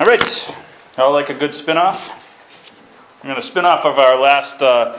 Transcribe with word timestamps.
All 0.00 0.06
right. 0.06 0.54
I 0.96 1.08
like 1.08 1.28
a 1.28 1.34
good 1.34 1.52
spin-off. 1.52 2.00
I'm 3.20 3.30
going 3.30 3.42
to 3.42 3.48
spin 3.48 3.64
off 3.64 3.84
of 3.84 3.98
our 3.98 4.20
last 4.20 4.62
uh, 4.62 4.96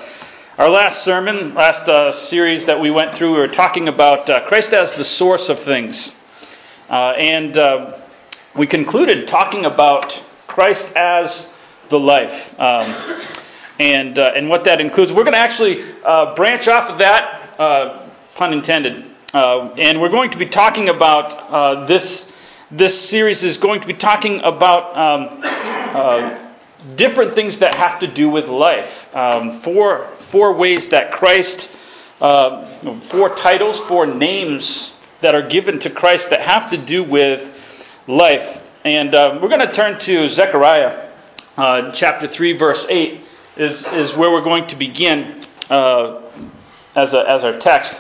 our 0.57 0.69
last 0.69 1.05
sermon, 1.05 1.53
last 1.53 1.87
uh, 1.87 2.11
series 2.27 2.65
that 2.65 2.81
we 2.81 2.91
went 2.91 3.17
through. 3.17 3.31
We 3.31 3.38
were 3.38 3.47
talking 3.47 3.88
about 3.88 4.29
uh, 4.29 4.46
Christ 4.49 4.73
as 4.73 4.91
the 4.91 5.05
source 5.05 5.47
of 5.47 5.63
things, 5.63 6.13
uh, 6.89 7.12
and 7.12 7.57
uh, 7.57 7.97
we 8.57 8.67
concluded 8.67 9.29
talking 9.29 9.63
about 9.63 10.21
Christ 10.47 10.85
as 10.97 11.47
the 11.90 11.97
life, 11.97 12.60
um, 12.60 13.24
and 13.79 14.20
uh, 14.20 14.34
and 14.36 14.50
what 14.50 14.66
that 14.66 14.81
includes. 14.81 15.13
We're 15.13 15.24
going 15.24 15.31
to 15.31 15.40
actually 15.40 15.76
branch 16.36 16.68
off 16.68 16.90
of 16.90 17.00
that, 17.00 17.55
pun 18.36 18.52
intended, 18.52 19.05
and 19.34 20.02
we're 20.02 20.09
going 20.09 20.31
to 20.31 20.38
be 20.38 20.48
talking 20.48 20.90
about 20.90 21.88
this 21.88 22.26
this 22.72 23.09
series 23.09 23.41
is 23.44 23.58
going 23.58 23.81
to 23.81 23.88
be 23.88 23.95
talking 23.95 24.41
about 24.41 24.95
um, 24.95 25.40
uh, 25.44 26.54
different 26.95 27.34
things 27.34 27.57
that 27.59 27.73
have 27.73 27.99
to 28.02 28.13
do 28.13 28.30
with 28.30 28.45
life. 28.45 28.91
Um, 29.13 29.62
four, 29.63 30.07
four 30.31 30.55
ways 30.55 30.88
that 30.90 31.12
Christ, 31.13 31.67
uh, 32.21 32.99
four 33.09 33.35
titles, 33.35 33.79
four 33.88 34.05
names 34.05 34.91
that 35.21 35.34
are 35.34 35.48
given 35.48 35.79
to 35.79 35.90
Christ 35.90 36.29
that 36.29 36.41
have 36.41 36.70
to 36.70 36.77
do 36.77 37.03
with 37.03 37.55
life. 38.07 38.62
And 38.85 39.15
uh, 39.15 39.40
we're 39.41 39.49
going 39.49 39.67
to 39.67 39.73
turn 39.73 39.99
to 40.01 40.29
Zechariah 40.29 41.12
uh, 41.57 41.91
chapter 41.93 42.27
3, 42.27 42.57
verse 42.57 42.85
8, 42.88 43.21
is, 43.57 43.84
is 43.88 44.15
where 44.15 44.31
we're 44.31 44.43
going 44.43 44.67
to 44.67 44.76
begin 44.76 45.43
uh, 45.71 46.21
as, 46.95 47.13
a, 47.13 47.27
as 47.27 47.43
our 47.43 47.57
text. 47.57 47.93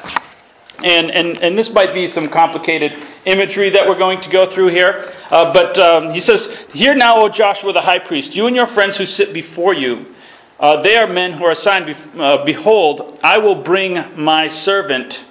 And, 0.83 1.11
and, 1.11 1.37
and 1.39 1.57
this 1.57 1.69
might 1.71 1.93
be 1.93 2.07
some 2.07 2.29
complicated 2.29 2.93
imagery 3.25 3.69
that 3.71 3.87
we're 3.87 3.97
going 3.97 4.21
to 4.21 4.29
go 4.29 4.53
through 4.53 4.69
here. 4.69 5.13
Uh, 5.29 5.51
but 5.53 5.77
um, 5.77 6.11
he 6.11 6.19
says, 6.19 6.47
Hear 6.71 6.95
now, 6.95 7.21
O 7.21 7.29
Joshua 7.29 7.73
the 7.73 7.81
high 7.81 7.99
priest, 7.99 8.33
you 8.33 8.47
and 8.47 8.55
your 8.55 8.67
friends 8.67 8.97
who 8.97 9.05
sit 9.05 9.33
before 9.33 9.73
you, 9.73 10.13
uh, 10.59 10.81
they 10.81 10.97
are 10.97 11.07
men 11.07 11.33
who 11.33 11.45
are 11.45 11.51
assigned, 11.51 11.85
be- 11.85 12.21
uh, 12.21 12.43
Behold, 12.45 13.19
I 13.23 13.37
will 13.37 13.63
bring 13.63 14.21
my 14.21 14.47
servant 14.47 15.23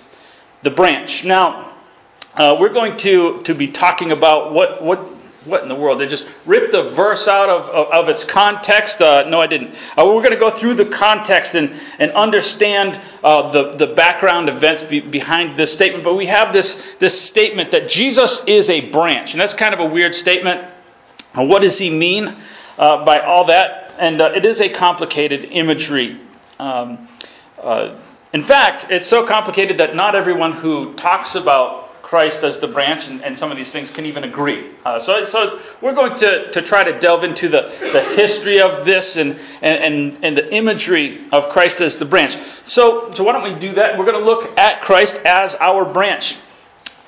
the 0.62 0.70
branch. 0.70 1.24
Now, 1.24 1.76
uh, 2.34 2.56
we're 2.60 2.72
going 2.72 2.96
to, 2.98 3.42
to 3.42 3.54
be 3.54 3.68
talking 3.68 4.12
about 4.12 4.52
what, 4.52 4.82
what 4.82 5.17
what 5.48 5.62
in 5.62 5.68
the 5.68 5.74
world? 5.74 6.00
They 6.00 6.06
just 6.06 6.24
ripped 6.46 6.74
a 6.74 6.90
verse 6.90 7.26
out 7.26 7.48
of, 7.48 7.62
of, 7.70 7.86
of 7.92 8.08
its 8.08 8.24
context. 8.24 9.00
Uh, 9.00 9.28
no, 9.28 9.40
I 9.40 9.46
didn't. 9.46 9.74
Uh, 9.96 10.04
we're 10.06 10.22
going 10.22 10.30
to 10.30 10.36
go 10.36 10.58
through 10.58 10.74
the 10.74 10.86
context 10.86 11.54
and, 11.54 11.70
and 11.98 12.12
understand 12.12 13.00
uh, 13.24 13.50
the, 13.50 13.76
the 13.76 13.94
background 13.94 14.48
events 14.48 14.82
be, 14.84 15.00
behind 15.00 15.58
this 15.58 15.72
statement. 15.72 16.04
But 16.04 16.14
we 16.14 16.26
have 16.26 16.52
this, 16.52 16.80
this 17.00 17.26
statement 17.26 17.72
that 17.72 17.88
Jesus 17.88 18.40
is 18.46 18.68
a 18.68 18.90
branch. 18.90 19.32
And 19.32 19.40
that's 19.40 19.54
kind 19.54 19.74
of 19.74 19.80
a 19.80 19.86
weird 19.86 20.14
statement. 20.14 20.60
Uh, 21.34 21.44
what 21.44 21.62
does 21.62 21.78
he 21.78 21.90
mean 21.90 22.28
uh, 22.76 23.04
by 23.04 23.20
all 23.20 23.46
that? 23.46 23.94
And 23.98 24.20
uh, 24.20 24.32
it 24.34 24.44
is 24.44 24.60
a 24.60 24.68
complicated 24.68 25.46
imagery. 25.46 26.20
Um, 26.58 27.08
in 28.32 28.46
fact, 28.46 28.86
it's 28.90 29.08
so 29.08 29.26
complicated 29.26 29.78
that 29.78 29.96
not 29.96 30.14
everyone 30.14 30.52
who 30.52 30.94
talks 30.94 31.34
about 31.34 31.87
Christ 32.08 32.38
as 32.38 32.58
the 32.60 32.68
branch, 32.68 33.06
and, 33.06 33.22
and 33.22 33.38
some 33.38 33.50
of 33.50 33.58
these 33.58 33.70
things 33.70 33.90
can 33.90 34.06
even 34.06 34.24
agree. 34.24 34.72
Uh, 34.82 34.98
so, 34.98 35.26
so 35.26 35.60
we're 35.82 35.94
going 35.94 36.18
to, 36.18 36.52
to 36.52 36.62
try 36.62 36.82
to 36.82 36.98
delve 37.00 37.22
into 37.22 37.50
the, 37.50 37.60
the 37.92 38.02
history 38.16 38.62
of 38.62 38.86
this 38.86 39.16
and, 39.16 39.38
and, 39.60 40.24
and 40.24 40.34
the 40.34 40.54
imagery 40.54 41.28
of 41.30 41.52
Christ 41.52 41.82
as 41.82 41.96
the 41.96 42.06
branch. 42.06 42.34
So, 42.64 43.12
so 43.14 43.22
why 43.24 43.32
don't 43.32 43.52
we 43.52 43.60
do 43.60 43.74
that? 43.74 43.98
We're 43.98 44.06
going 44.06 44.18
to 44.18 44.24
look 44.24 44.58
at 44.58 44.82
Christ 44.82 45.16
as 45.16 45.54
our 45.56 45.92
branch. 45.92 46.34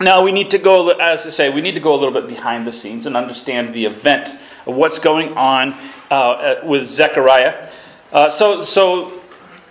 Now, 0.00 0.22
we 0.22 0.32
need 0.32 0.50
to 0.50 0.58
go, 0.58 0.90
as 0.90 1.26
I 1.26 1.30
say, 1.30 1.50
we 1.50 1.60
need 1.62 1.72
to 1.72 1.80
go 1.80 1.94
a 1.94 1.98
little 1.98 2.14
bit 2.14 2.26
behind 2.26 2.66
the 2.66 2.72
scenes 2.72 3.06
and 3.06 3.16
understand 3.16 3.74
the 3.74 3.86
event 3.86 4.28
of 4.66 4.74
what's 4.74 4.98
going 4.98 5.34
on 5.34 5.72
uh, 6.10 6.56
with 6.64 6.88
Zechariah. 6.88 7.70
Uh, 8.12 8.30
so, 8.30 8.64
so 8.64 9.19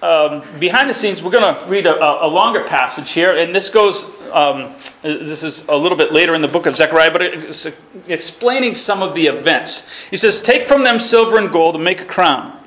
um, 0.02 0.60
behind 0.60 0.90
the 0.90 0.94
scenes, 0.94 1.22
we're 1.22 1.32
going 1.32 1.44
to 1.44 1.70
read 1.70 1.86
a, 1.86 2.26
a, 2.26 2.28
longer 2.28 2.64
passage 2.66 3.12
here, 3.12 3.38
and 3.38 3.54
this 3.54 3.70
goes. 3.70 4.02
Um, 4.32 4.76
this 5.04 5.44
is 5.44 5.66
a 5.68 5.76
little 5.76 5.98
bit 5.98 6.14
later 6.14 6.34
in 6.36 6.42
the 6.42 6.48
book 6.48 6.68
of 6.68 6.78
Zechariah, 6.78 7.12
but 7.12 7.22
it's 7.22 7.68
explaining 8.08 8.76
some 8.76 9.02
of 9.02 9.14
the 9.14 9.28
events. 9.28 9.86
He 10.10 10.16
says, 10.16 10.40
"Take 10.42 10.70
from 10.70 10.86
them 10.86 11.00
silver 11.00 11.38
and 11.38 11.52
gold 11.52 11.76
and 11.76 11.84
make 11.84 12.00
a 12.00 12.06
crown. 12.06 12.64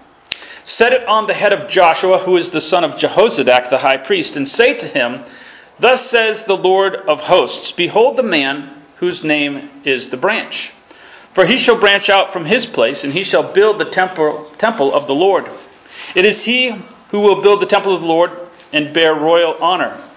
Set 0.64 0.92
it 0.92 1.06
on 1.08 1.26
the 1.26 1.32
head 1.32 1.54
of 1.54 1.70
Joshua, 1.70 2.18
who 2.18 2.36
is 2.36 2.50
the 2.50 2.60
son 2.60 2.84
of 2.84 2.98
Jehozadak, 3.00 3.70
the 3.70 3.78
high 3.78 3.96
priest, 3.96 4.36
and 4.36 4.46
say 4.46 4.74
to 4.74 4.86
him, 4.86 5.24
Thus 5.80 6.10
says 6.10 6.44
the 6.44 6.54
Lord 6.56 6.96
of 6.96 7.20
hosts: 7.20 7.72
Behold, 7.72 8.18
the 8.18 8.22
man 8.22 8.82
whose 8.96 9.24
name 9.24 9.70
is 9.84 10.10
the 10.10 10.18
branch." 10.18 10.70
For 11.34 11.46
he 11.46 11.56
shall 11.56 11.80
branch 11.80 12.10
out 12.10 12.30
from 12.30 12.44
his 12.44 12.66
place, 12.66 13.04
and 13.04 13.14
he 13.14 13.24
shall 13.24 13.54
build 13.54 13.78
the 13.80 13.86
temple, 13.86 14.52
temple 14.58 14.94
of 14.94 15.06
the 15.06 15.14
Lord. 15.14 15.48
It 16.14 16.26
is 16.26 16.44
he 16.44 16.74
who 17.12 17.20
will 17.20 17.40
build 17.40 17.62
the 17.62 17.66
temple 17.66 17.94
of 17.94 18.00
the 18.00 18.06
Lord 18.06 18.30
and 18.72 18.92
bear 18.92 19.14
royal 19.14 19.54
honor. 19.60 20.10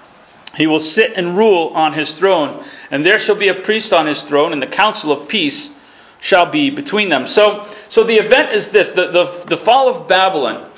He 0.56 0.66
will 0.66 0.79
sit 0.79 1.13
and 1.16 1.38
rule 1.38 1.72
on 1.75 1.94
his 1.94 2.11
throne, 2.13 2.66
and 2.89 3.06
there 3.06 3.19
shall 3.19 3.35
be 3.35 3.50
a 3.50 3.61
priest 3.61 3.94
on 3.94 4.07
his 4.07 4.23
throne, 4.23 4.53
and 4.53 4.61
the 4.61 4.67
council 4.67 5.11
of 5.11 5.28
peace 5.28 5.69
shall 6.22 6.50
be 6.50 6.69
between 6.69 7.09
them. 7.09 7.28
So, 7.28 7.69
so 7.89 8.06
the 8.06 8.16
event 8.16 8.53
is 8.53 8.69
this 8.69 8.88
the, 8.89 9.11
the, 9.11 9.56
the 9.56 9.63
fall 9.66 9.94
of 9.94 10.07
Babylon. 10.07 10.72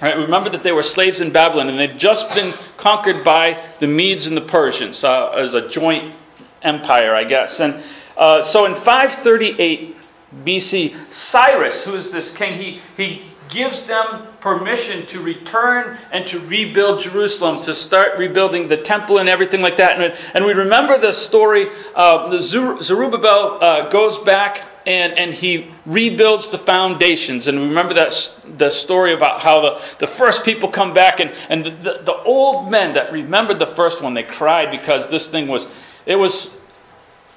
Right, 0.00 0.16
remember 0.16 0.50
that 0.50 0.62
they 0.62 0.72
were 0.72 0.82
slaves 0.82 1.20
in 1.20 1.32
Babylon, 1.32 1.68
and 1.68 1.78
they've 1.78 1.98
just 1.98 2.28
been 2.34 2.54
conquered 2.76 3.24
by 3.24 3.70
the 3.80 3.86
Medes 3.86 4.26
and 4.26 4.36
the 4.36 4.42
Persians 4.42 5.02
uh, 5.02 5.30
as 5.30 5.54
a 5.54 5.68
joint 5.70 6.14
empire, 6.62 7.14
I 7.14 7.24
guess. 7.24 7.58
And 7.58 7.82
uh, 8.16 8.44
so 8.44 8.66
in 8.66 8.74
538 8.82 10.08
BC, 10.44 11.12
Cyrus, 11.12 11.82
who 11.82 11.96
is 11.96 12.10
this 12.10 12.30
king, 12.36 12.60
he, 12.60 12.80
he 12.96 13.33
gives 13.54 13.80
them 13.86 14.26
permission 14.40 15.06
to 15.06 15.20
return 15.22 15.96
and 16.12 16.26
to 16.26 16.40
rebuild 16.40 17.02
Jerusalem, 17.02 17.62
to 17.62 17.74
start 17.74 18.18
rebuilding 18.18 18.68
the 18.68 18.78
temple 18.78 19.18
and 19.18 19.28
everything 19.28 19.62
like 19.62 19.76
that. 19.76 19.98
And, 19.98 20.12
and 20.34 20.44
we 20.44 20.52
remember 20.52 21.00
the 21.00 21.12
story 21.12 21.68
of 21.94 22.30
the 22.32 22.42
Zerubbabel 22.82 23.58
uh, 23.62 23.88
goes 23.88 24.22
back 24.26 24.62
and, 24.86 25.16
and 25.16 25.32
he 25.32 25.70
rebuilds 25.86 26.48
the 26.48 26.58
foundations. 26.58 27.46
And 27.46 27.58
remember 27.58 27.94
that 27.94 28.30
the 28.58 28.70
story 28.70 29.14
about 29.14 29.40
how 29.40 29.60
the, 29.60 30.06
the 30.06 30.12
first 30.18 30.44
people 30.44 30.68
come 30.70 30.92
back 30.92 31.20
and, 31.20 31.30
and 31.30 31.64
the, 31.64 32.02
the 32.04 32.16
old 32.24 32.70
men 32.70 32.94
that 32.94 33.12
remembered 33.12 33.60
the 33.60 33.74
first 33.76 34.02
one, 34.02 34.14
they 34.14 34.24
cried 34.24 34.70
because 34.70 35.10
this 35.10 35.26
thing 35.28 35.46
was, 35.46 35.64
it 36.06 36.16
was 36.16 36.50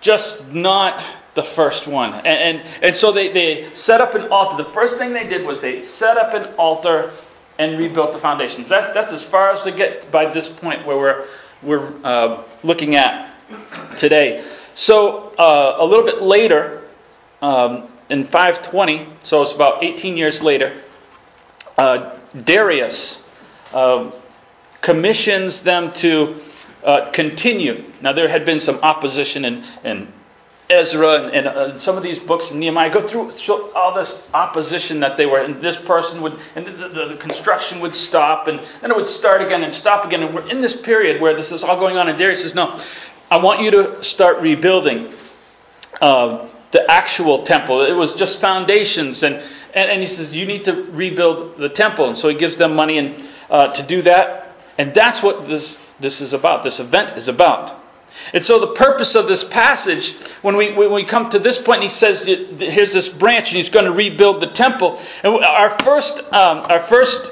just 0.01 0.47
not 0.47 1.03
the 1.37 1.43
first 1.55 1.87
one. 1.87 2.13
And, 2.13 2.25
and, 2.25 2.83
and 2.83 2.97
so 2.97 3.13
they, 3.13 3.31
they 3.31 3.73
set 3.73 4.01
up 4.01 4.15
an 4.15 4.29
altar. 4.29 4.63
The 4.63 4.73
first 4.73 4.97
thing 4.97 5.13
they 5.13 5.27
did 5.27 5.45
was 5.45 5.61
they 5.61 5.83
set 5.83 6.17
up 6.17 6.33
an 6.33 6.55
altar 6.55 7.13
and 7.59 7.77
rebuilt 7.77 8.13
the 8.13 8.19
foundations. 8.19 8.67
That's, 8.67 8.91
that's 8.95 9.11
as 9.11 9.23
far 9.25 9.51
as 9.51 9.63
they 9.63 9.71
get 9.71 10.11
by 10.11 10.33
this 10.33 10.47
point 10.59 10.85
where 10.87 10.97
we're, 10.97 11.27
we're 11.61 12.05
uh, 12.05 12.43
looking 12.63 12.95
at 12.95 13.31
today. 13.97 14.43
So 14.73 15.29
uh, 15.37 15.77
a 15.79 15.85
little 15.85 16.05
bit 16.05 16.23
later, 16.23 16.89
um, 17.41 17.89
in 18.09 18.25
520, 18.25 19.07
so 19.21 19.43
it's 19.43 19.51
about 19.51 19.83
18 19.83 20.17
years 20.17 20.41
later, 20.41 20.81
uh, 21.77 22.17
Darius 22.43 23.21
uh, 23.73 24.11
commissions 24.81 25.61
them 25.61 25.93
to 25.93 26.41
uh, 26.83 27.11
continue. 27.11 27.91
Now, 28.01 28.13
there 28.13 28.27
had 28.27 28.43
been 28.43 28.59
some 28.59 28.77
opposition 28.77 29.45
in, 29.45 29.63
in 29.83 30.13
Ezra 30.69 31.29
and, 31.29 31.47
uh, 31.47 31.79
some 31.79 31.95
of 31.95 32.03
these 32.03 32.19
books 32.19 32.51
Nehemiah 32.51 32.91
go 32.91 33.07
through 33.07 33.71
all 33.71 33.93
this 33.95 34.21
opposition 34.33 34.99
that 34.99 35.15
they 35.15 35.25
were, 35.25 35.39
and 35.39 35.61
this 35.61 35.77
person 35.85 36.21
would, 36.21 36.37
and 36.55 36.65
the, 36.65 36.71
the, 36.89 37.05
the, 37.13 37.17
construction 37.17 37.79
would 37.79 37.95
stop, 37.95 38.47
and 38.47 38.59
then 38.81 38.91
it 38.91 38.95
would 38.95 39.05
start 39.05 39.41
again 39.41 39.63
and 39.63 39.73
stop 39.75 40.03
again. 40.05 40.23
And 40.23 40.35
we're 40.35 40.49
in 40.49 40.61
this 40.61 40.75
period 40.81 41.21
where 41.21 41.35
this 41.35 41.51
is 41.51 41.63
all 41.63 41.79
going 41.79 41.95
on, 41.95 42.09
and 42.09 42.19
Darius 42.19 42.41
says, 42.41 42.53
No, 42.53 42.83
I 43.31 43.37
want 43.37 43.61
you 43.61 43.71
to 43.71 44.03
start 44.03 44.41
rebuilding 44.41 45.13
uh, 46.01 46.49
the 46.73 46.89
actual 46.91 47.45
temple. 47.45 47.85
It 47.85 47.93
was 47.93 48.13
just 48.15 48.41
foundations, 48.41 49.23
and, 49.23 49.35
and, 49.35 49.89
and, 49.89 50.01
he 50.01 50.07
says, 50.07 50.33
You 50.33 50.45
need 50.45 50.65
to 50.65 50.73
rebuild 50.91 51.59
the 51.59 51.69
temple. 51.69 52.09
And 52.09 52.17
so 52.17 52.27
he 52.27 52.35
gives 52.35 52.57
them 52.57 52.75
money 52.75 52.97
and, 52.97 53.29
uh, 53.49 53.73
to 53.73 53.87
do 53.87 54.01
that, 54.01 54.57
and 54.77 54.93
that's 54.93 55.23
what 55.23 55.47
this, 55.47 55.77
this 56.01 56.19
is 56.19 56.33
about, 56.33 56.65
this 56.65 56.77
event 56.81 57.17
is 57.17 57.29
about. 57.29 57.86
And 58.33 58.43
so, 58.43 58.59
the 58.59 58.73
purpose 58.73 59.15
of 59.15 59.27
this 59.27 59.43
passage, 59.45 60.15
when 60.41 60.57
we, 60.57 60.73
when 60.73 60.91
we 60.91 61.05
come 61.05 61.29
to 61.29 61.39
this 61.39 61.57
point, 61.59 61.83
he 61.83 61.89
says, 61.89 62.23
Here's 62.23 62.91
this 62.91 63.09
branch, 63.09 63.47
and 63.47 63.57
he's 63.57 63.69
going 63.69 63.85
to 63.85 63.91
rebuild 63.91 64.41
the 64.41 64.47
temple. 64.47 64.99
And 65.23 65.43
our 65.43 65.77
first, 65.83 66.17
um, 66.31 66.59
our 66.69 66.83
first 66.87 67.31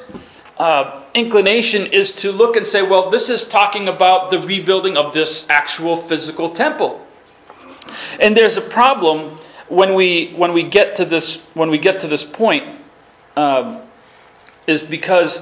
uh, 0.57 1.03
inclination 1.13 1.87
is 1.87 2.11
to 2.13 2.31
look 2.31 2.55
and 2.55 2.65
say, 2.67 2.81
Well, 2.81 3.09
this 3.09 3.29
is 3.29 3.45
talking 3.45 3.87
about 3.87 4.31
the 4.31 4.39
rebuilding 4.39 4.95
of 4.95 5.13
this 5.13 5.45
actual 5.49 6.07
physical 6.07 6.53
temple. 6.53 7.05
And 8.19 8.35
there's 8.35 8.57
a 8.57 8.61
problem 8.61 9.39
when 9.67 9.95
we, 9.95 10.33
when 10.37 10.53
we, 10.53 10.69
get, 10.69 10.95
to 10.97 11.05
this, 11.05 11.39
when 11.53 11.69
we 11.69 11.77
get 11.77 12.01
to 12.01 12.07
this 12.07 12.23
point, 12.23 12.81
um, 13.35 13.81
is 14.67 14.81
because, 14.83 15.37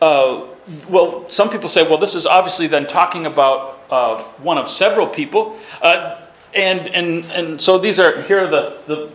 uh, 0.00 0.46
well, 0.88 1.26
some 1.28 1.50
people 1.50 1.68
say, 1.68 1.82
Well, 1.82 1.98
this 1.98 2.14
is 2.14 2.26
obviously 2.26 2.68
then 2.68 2.86
talking 2.86 3.26
about 3.26 3.73
uh, 3.90 4.24
one 4.42 4.58
of 4.58 4.70
several 4.72 5.08
people. 5.08 5.58
Uh, 5.80 6.20
and, 6.54 6.80
and, 6.88 7.24
and 7.32 7.60
so 7.60 7.78
these 7.78 7.98
are, 7.98 8.22
here 8.22 8.46
are 8.46 8.50
the, 8.50 8.78
the 8.86 9.12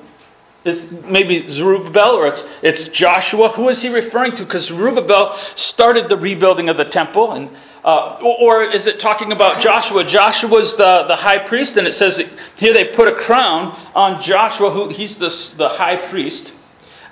maybe 1.05 1.49
Zerubbabel 1.51 2.15
or 2.15 2.27
it's, 2.27 2.43
it's 2.61 2.83
Joshua. 2.89 3.49
Who 3.49 3.69
is 3.69 3.81
he 3.81 3.89
referring 3.89 4.35
to? 4.35 4.43
Because 4.43 4.65
Zerubbabel 4.65 5.37
started 5.55 6.09
the 6.09 6.17
rebuilding 6.17 6.69
of 6.69 6.77
the 6.77 6.85
temple. 6.85 7.31
And, 7.31 7.49
uh, 7.83 8.19
or 8.21 8.63
is 8.63 8.85
it 8.85 8.99
talking 8.99 9.31
about 9.31 9.61
Joshua? 9.61 10.03
Joshua's 10.03 10.71
the, 10.75 11.05
the 11.07 11.15
high 11.15 11.47
priest, 11.47 11.77
and 11.77 11.87
it 11.87 11.93
says 11.93 12.21
here 12.57 12.73
they 12.73 12.93
put 12.93 13.07
a 13.07 13.15
crown 13.15 13.71
on 13.95 14.21
Joshua, 14.21 14.71
who 14.71 14.89
he's 14.89 15.15
the, 15.15 15.29
the 15.57 15.69
high 15.69 16.09
priest. 16.09 16.51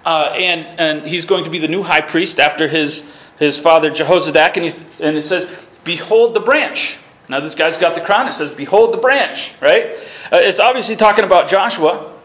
Uh, 0.06 0.34
and, 0.34 0.80
and 0.80 1.08
he's 1.08 1.26
going 1.26 1.44
to 1.46 1.50
be 1.50 1.60
the 1.60 1.68
new 1.68 1.84
high 1.84 2.02
priest 2.02 2.40
after 2.40 2.68
his, 2.68 3.02
his 3.40 3.58
father 3.60 3.92
Jehozadak. 3.92 4.58
And, 4.58 4.86
and 5.00 5.18
it 5.18 5.24
says, 5.26 5.48
Behold 5.84 6.34
the 6.34 6.42
branch. 6.42 6.98
Now, 7.30 7.42
this 7.42 7.56
guy's 7.56 7.76
got 7.78 7.96
the 7.96 8.02
crown. 8.02 8.28
It 8.28 8.34
says, 8.34 8.52
Behold 8.52 8.94
the 8.94 8.98
branch, 8.98 9.52
right? 9.62 9.86
Uh, 10.32 10.38
it's 10.38 10.60
obviously 10.60 10.96
talking 10.96 11.26
about 11.26 11.50
Joshua. 11.50 12.20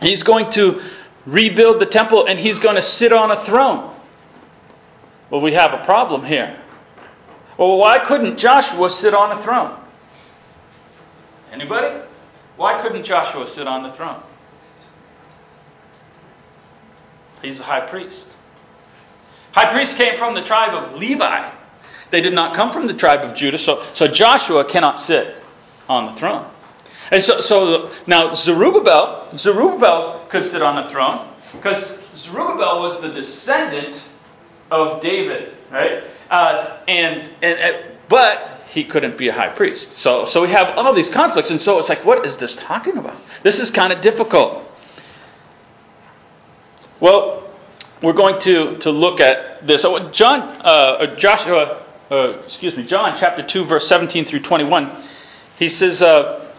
He's 0.00 0.22
going 0.22 0.50
to 0.52 0.80
rebuild 1.26 1.80
the 1.80 1.86
temple 1.86 2.26
and 2.26 2.38
he's 2.38 2.58
going 2.58 2.76
to 2.76 2.82
sit 2.82 3.12
on 3.12 3.30
a 3.30 3.44
throne. 3.44 3.94
Well, 5.30 5.40
we 5.40 5.52
have 5.54 5.72
a 5.74 5.84
problem 5.84 6.24
here. 6.24 6.60
Well, 7.58 7.76
why 7.76 8.04
couldn't 8.06 8.38
Joshua 8.38 8.88
sit 8.90 9.14
on 9.14 9.38
a 9.38 9.42
throne? 9.42 9.78
Anybody? 11.52 12.04
Why 12.56 12.82
couldn't 12.82 13.04
Joshua 13.04 13.48
sit 13.54 13.66
on 13.66 13.82
the 13.82 13.92
throne? 13.96 14.22
He's 17.42 17.58
a 17.60 17.62
high 17.62 17.88
priest. 17.88 18.26
High 19.52 19.72
priest 19.72 19.96
came 19.96 20.18
from 20.18 20.34
the 20.34 20.42
tribe 20.42 20.74
of 20.74 20.98
Levi. 20.98 21.57
They 22.10 22.20
did 22.20 22.32
not 22.32 22.56
come 22.56 22.72
from 22.72 22.86
the 22.86 22.94
tribe 22.94 23.20
of 23.20 23.36
Judah, 23.36 23.58
so, 23.58 23.84
so 23.94 24.08
Joshua 24.08 24.64
cannot 24.64 25.00
sit 25.00 25.36
on 25.88 26.14
the 26.14 26.20
throne. 26.20 26.50
And 27.10 27.22
so, 27.22 27.40
so 27.40 27.92
now 28.06 28.34
Zerubbabel, 28.34 29.36
Zerubbabel 29.36 30.26
could 30.30 30.50
sit 30.50 30.62
on 30.62 30.84
the 30.84 30.90
throne 30.90 31.32
because 31.52 31.98
Zerubbabel 32.16 32.80
was 32.80 33.00
the 33.00 33.08
descendant 33.08 34.02
of 34.70 35.00
David, 35.00 35.56
right? 35.70 36.04
Uh, 36.30 36.80
and, 36.86 37.32
and, 37.42 37.58
and 37.58 37.98
but 38.08 38.62
he 38.68 38.84
couldn't 38.84 39.18
be 39.18 39.28
a 39.28 39.32
high 39.32 39.50
priest. 39.50 39.98
So, 39.98 40.26
so 40.26 40.40
we 40.40 40.48
have 40.48 40.78
all 40.78 40.94
these 40.94 41.10
conflicts, 41.10 41.50
and 41.50 41.60
so 41.60 41.78
it's 41.78 41.88
like, 41.88 42.04
what 42.04 42.24
is 42.24 42.36
this 42.36 42.54
talking 42.56 42.96
about? 42.96 43.20
This 43.42 43.58
is 43.60 43.70
kind 43.70 43.92
of 43.92 44.00
difficult. 44.00 44.64
Well, 47.00 47.50
we're 48.02 48.14
going 48.14 48.40
to, 48.42 48.78
to 48.78 48.90
look 48.90 49.20
at 49.20 49.66
this. 49.66 49.82
So 49.82 50.10
John, 50.10 50.40
uh, 50.40 51.16
Joshua, 51.16 51.84
uh, 52.10 52.40
excuse 52.46 52.76
me, 52.76 52.84
John 52.84 53.16
chapter 53.18 53.42
2, 53.42 53.64
verse 53.66 53.86
17 53.88 54.26
through 54.26 54.42
21, 54.42 55.04
he 55.58 55.68
says, 55.68 56.00
uh, 56.00 56.52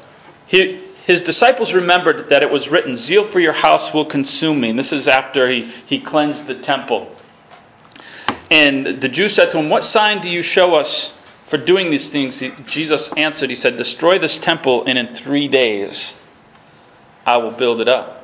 he, 0.45 0.89
his 1.05 1.21
disciples 1.21 1.73
remembered 1.73 2.29
that 2.29 2.43
it 2.43 2.51
was 2.51 2.67
written, 2.67 2.95
Zeal 2.95 3.31
for 3.31 3.39
your 3.39 3.53
house 3.53 3.93
will 3.93 4.05
consume 4.05 4.61
me. 4.61 4.69
And 4.69 4.77
this 4.77 4.91
is 4.91 5.07
after 5.07 5.49
he, 5.49 5.63
he 5.87 5.99
cleansed 5.99 6.45
the 6.45 6.55
temple. 6.55 7.15
And 8.51 9.01
the 9.01 9.09
Jews 9.09 9.35
said 9.35 9.51
to 9.51 9.57
him, 9.57 9.69
What 9.69 9.83
sign 9.83 10.21
do 10.21 10.29
you 10.29 10.43
show 10.43 10.75
us 10.75 11.11
for 11.49 11.57
doing 11.57 11.89
these 11.89 12.09
things? 12.09 12.41
Jesus 12.67 13.11
answered, 13.13 13.49
He 13.49 13.55
said, 13.55 13.77
Destroy 13.77 14.19
this 14.19 14.37
temple, 14.37 14.85
and 14.85 14.97
in 14.97 15.15
three 15.15 15.47
days 15.47 16.13
I 17.25 17.37
will 17.37 17.51
build 17.51 17.81
it 17.81 17.87
up. 17.87 18.18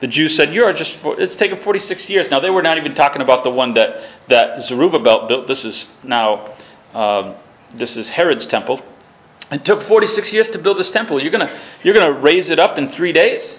The 0.00 0.06
Jews 0.06 0.36
said, 0.36 0.54
"You 0.54 0.64
are 0.64 0.72
just. 0.72 0.98
It's 1.04 1.36
taken 1.36 1.62
46 1.62 2.08
years." 2.08 2.30
Now 2.30 2.40
they 2.40 2.50
were 2.50 2.62
not 2.62 2.78
even 2.78 2.94
talking 2.94 3.22
about 3.22 3.44
the 3.44 3.50
one 3.50 3.74
that 3.74 4.02
that 4.28 4.62
Zerubbabel 4.62 5.26
built. 5.28 5.46
This 5.46 5.64
is 5.64 5.86
now 6.02 6.54
um, 6.94 7.34
this 7.74 7.96
is 7.96 8.08
Herod's 8.08 8.46
temple. 8.46 8.80
It 9.50 9.64
took 9.64 9.82
46 9.88 10.32
years 10.32 10.48
to 10.50 10.58
build 10.58 10.78
this 10.78 10.90
temple. 10.90 11.20
You're 11.20 11.32
gonna 11.32 11.60
you're 11.82 11.94
gonna 11.94 12.18
raise 12.18 12.50
it 12.50 12.58
up 12.58 12.78
in 12.78 12.92
three 12.92 13.12
days. 13.12 13.58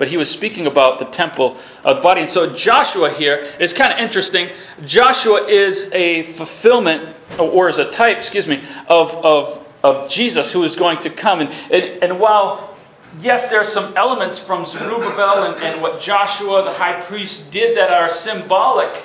But 0.00 0.08
he 0.08 0.16
was 0.16 0.30
speaking 0.30 0.66
about 0.66 0.98
the 0.98 1.04
temple 1.14 1.58
of 1.84 1.96
the 1.96 2.02
body. 2.02 2.22
And 2.22 2.30
so 2.30 2.54
Joshua 2.56 3.12
here 3.12 3.36
is 3.60 3.74
kind 3.74 3.92
of 3.92 3.98
interesting. 3.98 4.48
Joshua 4.86 5.46
is 5.46 5.90
a 5.92 6.32
fulfillment, 6.38 7.14
or 7.38 7.68
is 7.68 7.76
a 7.76 7.90
type, 7.90 8.16
excuse 8.16 8.46
me, 8.46 8.64
of, 8.88 9.10
of, 9.10 9.66
of 9.84 10.10
Jesus 10.10 10.50
who 10.52 10.64
is 10.64 10.74
going 10.74 11.02
to 11.02 11.10
come. 11.10 11.40
And, 11.40 11.50
and, 11.50 12.02
and 12.02 12.18
while 12.18 12.69
yes, 13.18 13.50
there 13.50 13.60
are 13.60 13.70
some 13.70 13.96
elements 13.96 14.38
from 14.40 14.66
Zerubbabel 14.66 15.44
and, 15.44 15.62
and 15.62 15.82
what 15.82 16.00
Joshua, 16.02 16.64
the 16.64 16.72
high 16.72 17.02
priest, 17.06 17.50
did 17.50 17.76
that 17.76 17.90
are 17.90 18.12
symbolic. 18.20 19.04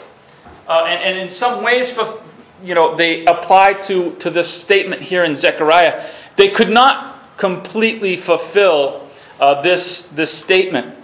Uh, 0.67 0.85
and, 0.85 1.03
and, 1.03 1.19
in 1.19 1.31
some 1.35 1.63
ways, 1.63 1.91
for, 1.93 2.23
you 2.63 2.73
know, 2.73 2.95
they 2.95 3.25
apply 3.25 3.73
to, 3.73 4.15
to 4.15 4.29
this 4.29 4.61
statement 4.61 5.01
here 5.01 5.23
in 5.23 5.35
Zechariah. 5.35 6.11
They 6.37 6.49
could 6.49 6.69
not 6.69 7.37
completely 7.37 8.17
fulfill 8.17 9.09
uh, 9.39 9.61
this, 9.61 10.07
this 10.13 10.31
statement. 10.39 10.97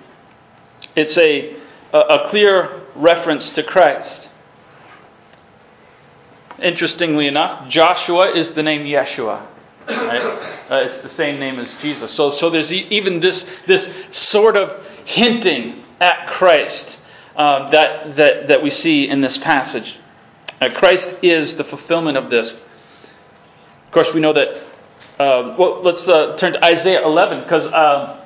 It's 0.96 1.18
a, 1.18 1.56
a, 1.94 2.00
a 2.00 2.30
clear 2.30 2.84
reference 2.96 3.50
to 3.52 3.64
Christ. 3.64 4.30
Interestingly 6.62 7.28
enough, 7.28 7.70
Joshua 7.70 8.34
is 8.36 8.52
the 8.52 8.64
name 8.64 8.86
Yeshua. 8.86 9.48
Right? 9.88 10.22
Uh, 10.70 10.76
it's 10.88 11.00
the 11.00 11.14
same 11.14 11.40
name 11.40 11.60
as 11.60 11.74
Jesus. 11.82 12.14
So, 12.14 12.32
so 12.32 12.50
there's 12.50 12.72
even 12.72 13.20
this, 13.20 13.46
this 13.68 13.90
sort 14.12 14.56
of 14.56 14.86
hinting 15.06 15.84
at 16.00 16.28
Christ 16.30 17.00
uh, 17.36 17.70
that, 17.72 18.16
that, 18.16 18.48
that 18.48 18.64
we 18.64 18.70
see 18.70 19.08
in 19.08 19.22
this 19.22 19.38
passage. 19.40 19.98
Uh, 20.60 20.70
Christ 20.76 21.16
is 21.22 21.56
the 21.56 21.64
fulfillment 21.64 22.18
of 22.18 22.30
this. 22.30 22.52
Of 22.52 23.92
course, 23.92 24.14
we 24.14 24.22
know 24.22 24.34
that. 24.34 24.48
Uh, 25.20 25.56
well, 25.58 25.82
let's 25.84 26.08
uh, 26.08 26.36
turn 26.38 26.54
to 26.54 26.64
Isaiah 26.64 27.04
11 27.04 27.44
because 27.44 27.68
uh, 27.68 28.24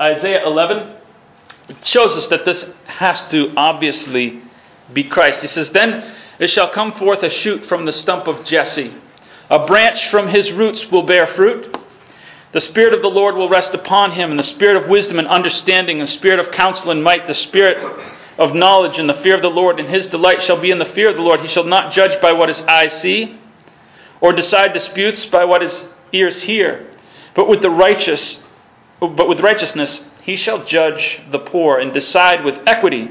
Isaiah 0.00 0.46
11 0.46 0.96
shows 1.82 2.12
us 2.12 2.26
that 2.28 2.44
this 2.44 2.70
has 2.86 3.20
to 3.30 3.52
obviously 3.56 4.42
be 4.92 5.04
Christ. 5.04 5.40
He 5.40 5.48
says, 5.48 5.70
Then 5.70 6.14
it 6.38 6.48
shall 6.48 6.70
come 6.70 6.92
forth 6.92 7.22
a 7.22 7.30
shoot 7.30 7.66
from 7.66 7.86
the 7.86 7.92
stump 7.92 8.26
of 8.26 8.44
Jesse 8.44 8.94
a 9.50 9.66
branch 9.66 10.08
from 10.08 10.28
his 10.28 10.52
roots 10.52 10.90
will 10.90 11.02
bear 11.02 11.26
fruit. 11.26 11.76
The 12.52 12.60
Spirit 12.60 12.94
of 12.94 13.02
the 13.02 13.08
Lord 13.08 13.34
will 13.34 13.48
rest 13.48 13.74
upon 13.74 14.12
him, 14.12 14.30
and 14.30 14.38
the 14.38 14.44
Spirit 14.44 14.82
of 14.82 14.88
wisdom 14.88 15.18
and 15.18 15.26
understanding, 15.26 16.00
and 16.00 16.08
the 16.08 16.12
Spirit 16.12 16.38
of 16.38 16.52
counsel 16.52 16.90
and 16.90 17.02
might, 17.02 17.26
the 17.26 17.34
Spirit 17.34 17.78
of 18.38 18.54
knowledge 18.54 18.98
and 18.98 19.08
the 19.08 19.14
fear 19.14 19.34
of 19.34 19.42
the 19.42 19.50
Lord, 19.50 19.78
and 19.78 19.88
his 19.88 20.08
delight 20.08 20.42
shall 20.42 20.60
be 20.60 20.70
in 20.70 20.78
the 20.78 20.84
fear 20.84 21.10
of 21.10 21.16
the 21.16 21.22
Lord. 21.22 21.40
He 21.40 21.48
shall 21.48 21.64
not 21.64 21.92
judge 21.92 22.20
by 22.20 22.32
what 22.32 22.48
his 22.48 22.62
eyes 22.62 23.00
see, 23.00 23.38
or 24.20 24.32
decide 24.32 24.72
disputes 24.72 25.26
by 25.26 25.44
what 25.44 25.62
his 25.62 25.88
ears 26.12 26.42
hear, 26.42 26.90
but 27.34 27.48
with 27.48 27.60
the 27.60 27.70
righteous, 27.70 28.40
but 29.00 29.28
with 29.28 29.40
righteousness 29.40 30.04
he 30.22 30.36
shall 30.36 30.64
judge 30.64 31.20
the 31.30 31.38
poor, 31.38 31.78
and 31.78 31.92
decide 31.92 32.44
with 32.44 32.58
equity 32.66 33.10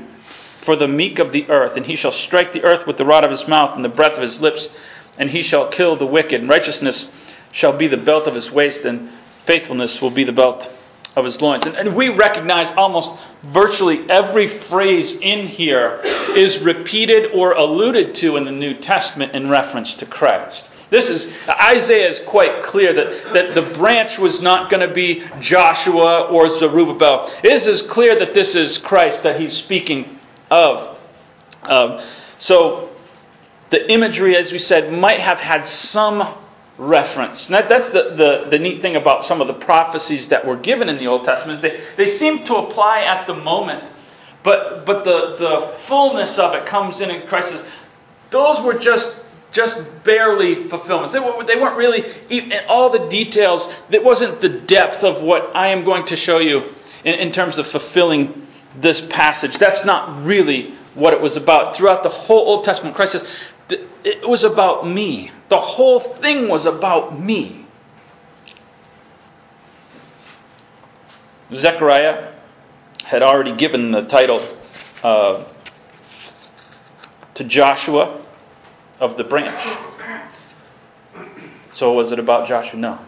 for 0.65 0.75
the 0.75 0.87
meek 0.87 1.19
of 1.19 1.31
the 1.31 1.49
earth. 1.49 1.77
And 1.77 1.85
he 1.85 1.95
shall 1.95 2.11
strike 2.11 2.53
the 2.53 2.63
earth 2.63 2.87
with 2.87 2.97
the 2.97 3.05
rod 3.05 3.23
of 3.23 3.31
his 3.31 3.47
mouth, 3.47 3.75
and 3.75 3.83
the 3.83 3.89
breath 3.89 4.13
of 4.13 4.21
his 4.21 4.41
lips 4.41 4.69
and 5.17 5.29
he 5.29 5.41
shall 5.41 5.69
kill 5.69 5.95
the 5.95 6.05
wicked. 6.05 6.41
And 6.41 6.49
righteousness 6.49 7.05
shall 7.51 7.77
be 7.77 7.87
the 7.87 7.97
belt 7.97 8.27
of 8.27 8.35
his 8.35 8.49
waist, 8.51 8.81
and 8.81 9.11
faithfulness 9.45 10.01
will 10.01 10.11
be 10.11 10.23
the 10.23 10.31
belt 10.31 10.69
of 11.15 11.25
his 11.25 11.39
loins. 11.41 11.65
And, 11.65 11.75
and, 11.75 11.95
we 11.95 12.09
recognize 12.09 12.71
almost 12.75 13.11
virtually 13.43 14.09
every 14.09 14.59
phrase 14.67 15.11
in 15.21 15.47
here 15.47 16.01
is 16.35 16.57
repeated 16.59 17.31
or 17.33 17.51
alluded 17.53 18.15
to 18.15 18.35
in 18.35 18.45
the 18.45 18.51
New 18.51 18.79
Testament 18.79 19.35
in 19.35 19.49
reference 19.49 19.93
to 19.95 20.05
Christ. 20.07 20.63
This 20.89 21.05
is 21.05 21.33
Isaiah 21.49 22.09
is 22.09 22.19
quite 22.27 22.63
clear 22.63 22.93
that, 22.93 23.33
that 23.33 23.55
the 23.55 23.75
branch 23.77 24.17
was 24.19 24.41
not 24.41 24.69
going 24.69 24.87
to 24.87 24.93
be 24.93 25.23
Joshua 25.39 26.25
or 26.25 26.49
Zerubbabel. 26.59 27.31
It 27.43 27.51
is 27.51 27.67
as 27.67 27.81
clear 27.83 28.17
that 28.19 28.33
this 28.33 28.53
is 28.55 28.77
Christ 28.79 29.23
that 29.23 29.39
he's 29.39 29.57
speaking 29.57 30.19
of. 30.51 30.97
Um, 31.63 32.03
so 32.39 32.92
the 33.73 33.91
imagery, 33.91 34.37
as 34.37 34.51
we 34.51 34.59
said, 34.59 34.93
might 34.93 35.19
have 35.19 35.39
had 35.39 35.67
some 35.67 36.35
reference. 36.77 37.47
That's 37.47 37.87
the, 37.87 38.13
the, 38.15 38.47
the 38.51 38.59
neat 38.59 38.83
thing 38.83 38.95
about 38.95 39.25
some 39.25 39.41
of 39.41 39.47
the 39.47 39.55
prophecies 39.55 40.27
that 40.27 40.45
were 40.45 40.57
given 40.57 40.89
in 40.89 40.97
the 40.97 41.07
Old 41.07 41.25
Testament 41.25 41.55
is 41.57 41.61
they, 41.63 41.83
they 41.97 42.17
seem 42.19 42.45
to 42.45 42.55
apply 42.57 43.01
at 43.01 43.25
the 43.25 43.33
moment, 43.33 43.91
but, 44.43 44.85
but 44.85 45.03
the, 45.03 45.37
the 45.39 45.77
fullness 45.87 46.37
of 46.37 46.53
it 46.53 46.67
comes 46.67 47.01
in 47.01 47.09
in 47.09 47.25
Christ. 47.27 47.65
Those 48.29 48.63
were 48.63 48.77
just 48.77 49.17
just 49.51 49.85
barely 50.03 50.67
fulfillments. 50.67 51.13
They, 51.13 51.19
were, 51.19 51.43
they 51.45 51.55
weren't 51.55 51.77
really, 51.77 52.03
all 52.67 52.91
the 52.91 53.07
details, 53.07 53.67
it 53.91 54.03
wasn't 54.03 54.41
the 54.41 54.49
depth 54.49 55.03
of 55.03 55.21
what 55.21 55.55
I 55.55 55.67
am 55.67 55.85
going 55.85 56.07
to 56.07 56.15
show 56.15 56.39
you 56.39 56.73
in, 57.03 57.13
in 57.13 57.31
terms 57.31 57.59
of 57.59 57.67
fulfilling 57.67 58.47
this 58.77 58.99
passage. 59.11 59.57
That's 59.59 59.85
not 59.85 60.25
really 60.25 60.73
what 60.95 61.13
it 61.13 61.21
was 61.21 61.35
about. 61.35 61.75
Throughout 61.75 62.03
the 62.03 62.09
whole 62.09 62.47
Old 62.47 62.65
Testament, 62.65 62.95
Christ 62.95 63.13
says, 63.13 63.27
it 64.03 64.27
was 64.27 64.43
about 64.43 64.87
me. 64.87 65.31
The 65.49 65.59
whole 65.59 66.17
thing 66.21 66.49
was 66.49 66.65
about 66.65 67.19
me. 67.19 67.65
Zechariah 71.53 72.33
had 73.03 73.21
already 73.21 73.55
given 73.55 73.91
the 73.91 74.01
title 74.03 74.57
uh, 75.03 75.45
to 77.35 77.43
Joshua 77.43 78.25
of 78.99 79.17
the 79.17 79.23
branch. 79.23 79.79
So 81.75 81.93
was 81.93 82.11
it 82.11 82.19
about 82.19 82.47
Joshua? 82.47 82.79
No. 82.79 82.99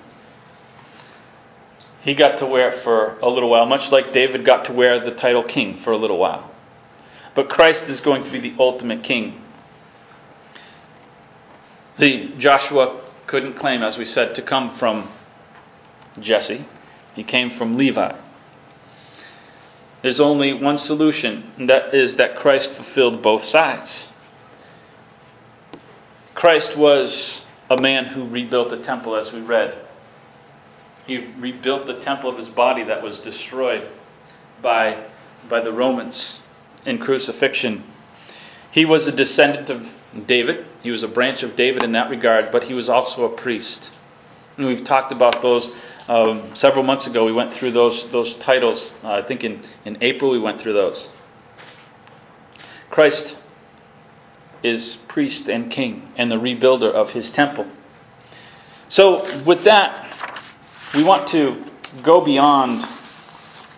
he 2.01 2.13
got 2.13 2.39
to 2.39 2.45
wear 2.45 2.71
it 2.73 2.83
for 2.83 3.17
a 3.19 3.29
little 3.29 3.49
while, 3.49 3.65
much 3.65 3.91
like 3.91 4.13
David 4.13 4.45
got 4.45 4.65
to 4.65 4.73
wear 4.73 5.03
the 5.03 5.11
title 5.15 5.43
king 5.43 5.81
for 5.83 5.91
a 5.91 5.97
little 5.97 6.17
while. 6.17 6.51
But 7.33 7.49
Christ 7.49 7.83
is 7.83 7.99
going 8.01 8.23
to 8.23 8.31
be 8.31 8.39
the 8.39 8.55
ultimate 8.59 9.03
king. 9.03 9.41
See, 11.97 12.35
Joshua 12.37 13.01
couldn't 13.27 13.57
claim, 13.57 13.81
as 13.81 13.97
we 13.97 14.05
said, 14.05 14.35
to 14.35 14.41
come 14.41 14.77
from 14.77 15.09
Jesse. 16.19 16.65
He 17.15 17.23
came 17.23 17.51
from 17.57 17.77
Levi. 17.77 18.17
There's 20.01 20.19
only 20.19 20.53
one 20.53 20.77
solution, 20.77 21.51
and 21.57 21.69
that 21.69 21.95
is 21.95 22.15
that 22.17 22.35
Christ 22.35 22.69
fulfilled 22.71 23.23
both 23.23 23.45
sides. 23.45 24.11
Christ 26.35 26.77
was 26.77 27.41
a 27.69 27.77
man 27.77 28.05
who 28.05 28.27
rebuilt 28.27 28.69
the 28.69 28.83
temple, 28.83 29.15
as 29.15 29.31
we 29.31 29.39
read. 29.39 29.75
He 31.07 31.17
rebuilt 31.39 31.87
the 31.87 32.01
temple 32.01 32.29
of 32.29 32.37
his 32.37 32.49
body 32.49 32.83
that 32.83 33.01
was 33.01 33.19
destroyed 33.19 33.89
by, 34.61 35.07
by 35.49 35.61
the 35.61 35.71
Romans 35.71 36.39
in 36.85 36.97
crucifixion. 36.97 37.83
He 38.71 38.83
was 38.83 39.07
a 39.07 39.11
descendant 39.11 39.69
of 39.69 39.87
David. 40.23 40.65
He 40.81 40.91
was 40.91 41.03
a 41.03 41.07
branch 41.07 41.43
of 41.43 41.55
David 41.55 41.83
in 41.83 41.91
that 41.91 42.09
regard, 42.09 42.51
but 42.51 42.63
he 42.63 42.73
was 42.73 42.89
also 42.89 43.25
a 43.25 43.35
priest. 43.35 43.91
And 44.57 44.67
we've 44.67 44.85
talked 44.85 45.11
about 45.11 45.41
those 45.41 45.69
um, 46.07 46.55
several 46.55 46.83
months 46.83 47.05
ago. 47.07 47.25
We 47.25 47.33
went 47.33 47.53
through 47.55 47.71
those, 47.73 48.09
those 48.11 48.35
titles. 48.35 48.91
Uh, 49.03 49.11
I 49.11 49.21
think 49.23 49.43
in, 49.43 49.65
in 49.83 49.97
April 50.01 50.31
we 50.31 50.39
went 50.39 50.61
through 50.61 50.73
those. 50.73 51.09
Christ 52.89 53.35
is 54.63 54.97
priest 55.07 55.47
and 55.47 55.69
king 55.69 56.13
and 56.17 56.31
the 56.31 56.37
rebuilder 56.37 56.91
of 56.91 57.09
his 57.09 57.29
temple. 57.31 57.67
So, 58.87 59.43
with 59.43 59.63
that, 59.65 60.41
we 60.93 61.03
want 61.03 61.27
to 61.29 61.65
go 62.03 62.23
beyond 62.23 62.87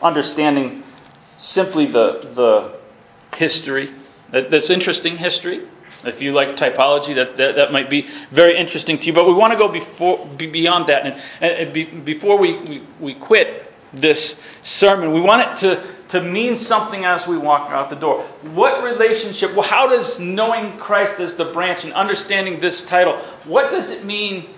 understanding 0.01 0.83
simply 1.37 1.87
the, 1.87 2.31
the 2.35 2.79
history. 3.37 3.93
That's 4.31 4.69
interesting 4.69 5.17
history. 5.17 5.67
If 6.03 6.21
you 6.21 6.31
like 6.33 6.49
typology, 6.57 7.15
that, 7.15 7.37
that, 7.37 7.55
that 7.55 7.71
might 7.71 7.89
be 7.89 8.07
very 8.31 8.57
interesting 8.57 8.99
to 8.99 9.05
you. 9.05 9.13
But 9.13 9.27
we 9.27 9.33
want 9.33 9.53
to 9.53 9.59
go 9.59 9.67
before, 9.67 10.27
beyond 10.37 10.87
that. 10.89 11.05
And, 11.05 11.21
and 11.41 11.73
be, 11.73 11.85
before 11.85 12.37
we, 12.37 12.59
we, 12.59 12.87
we 12.99 13.13
quit 13.15 13.63
this 13.93 14.35
sermon, 14.63 15.13
we 15.13 15.21
want 15.21 15.41
it 15.41 15.59
to, 15.59 15.95
to 16.09 16.21
mean 16.21 16.55
something 16.57 17.05
as 17.05 17.25
we 17.27 17.37
walk 17.37 17.71
out 17.71 17.89
the 17.89 17.95
door. 17.95 18.23
What 18.53 18.83
relationship, 18.83 19.55
well, 19.55 19.67
how 19.67 19.87
does 19.87 20.19
knowing 20.19 20.77
Christ 20.77 21.19
as 21.19 21.35
the 21.35 21.45
branch 21.45 21.83
and 21.83 21.93
understanding 21.93 22.59
this 22.59 22.83
title, 22.83 23.17
what 23.45 23.71
does 23.71 23.89
it 23.89 24.05
mean 24.05 24.49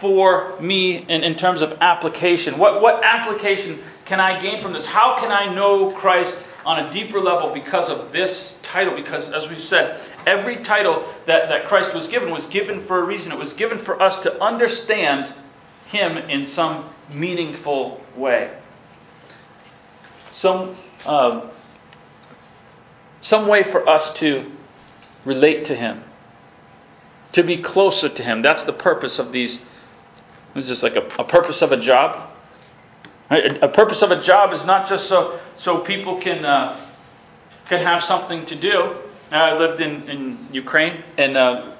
for 0.00 0.58
me 0.60 0.96
in, 0.96 1.22
in 1.22 1.36
terms 1.36 1.62
of 1.62 1.72
application? 1.80 2.58
What, 2.58 2.82
what 2.82 3.02
application 3.04 3.82
can 4.04 4.20
I 4.20 4.40
gain 4.40 4.62
from 4.62 4.72
this? 4.72 4.86
How 4.86 5.18
can 5.18 5.30
I 5.30 5.54
know 5.54 5.92
Christ 5.92 6.36
on 6.66 6.86
a 6.86 6.92
deeper 6.92 7.20
level 7.20 7.54
because 7.54 7.88
of 7.88 8.12
this 8.12 8.54
title? 8.62 8.96
Because, 8.96 9.30
as 9.30 9.48
we've 9.48 9.66
said, 9.66 10.00
every 10.26 10.62
title 10.64 11.14
that, 11.26 11.48
that 11.48 11.68
Christ 11.68 11.94
was 11.94 12.08
given 12.08 12.30
was 12.30 12.44
given 12.46 12.86
for 12.86 12.98
a 13.00 13.04
reason. 13.04 13.32
It 13.32 13.38
was 13.38 13.52
given 13.52 13.84
for 13.84 14.02
us 14.02 14.18
to 14.24 14.42
understand 14.42 15.32
Him 15.86 16.18
in 16.18 16.46
some 16.46 16.90
meaningful 17.08 18.00
way. 18.16 18.58
Some, 20.34 20.76
um, 21.06 21.50
some 23.20 23.46
way 23.46 23.62
for 23.70 23.88
us 23.88 24.12
to 24.18 24.52
relate 25.24 25.66
to 25.66 25.76
Him, 25.76 26.02
to 27.32 27.42
be 27.42 27.62
closer 27.62 28.08
to 28.08 28.22
Him. 28.22 28.42
That's 28.42 28.64
the 28.64 28.72
purpose 28.72 29.18
of 29.18 29.32
these. 29.32 29.60
It's 30.54 30.68
just 30.68 30.82
like 30.82 30.96
a, 30.96 31.06
a 31.18 31.24
purpose 31.24 31.62
of 31.62 31.70
a 31.70 31.80
job. 31.80 32.30
A, 33.30 33.68
purpose 33.68 34.02
of 34.02 34.12
a 34.12 34.22
job 34.22 34.52
is 34.52 34.64
not 34.64 34.88
just 34.88 35.08
so, 35.08 35.40
so 35.58 35.78
people 35.78 36.20
can, 36.20 36.44
uh, 36.44 36.90
can 37.68 37.84
have 37.84 38.04
something 38.04 38.46
to 38.46 38.60
do. 38.60 38.96
I 39.32 39.58
lived 39.58 39.80
in, 39.80 40.08
in 40.08 40.48
Ukraine 40.52 41.02
and 41.18 41.36
uh, 41.36 41.74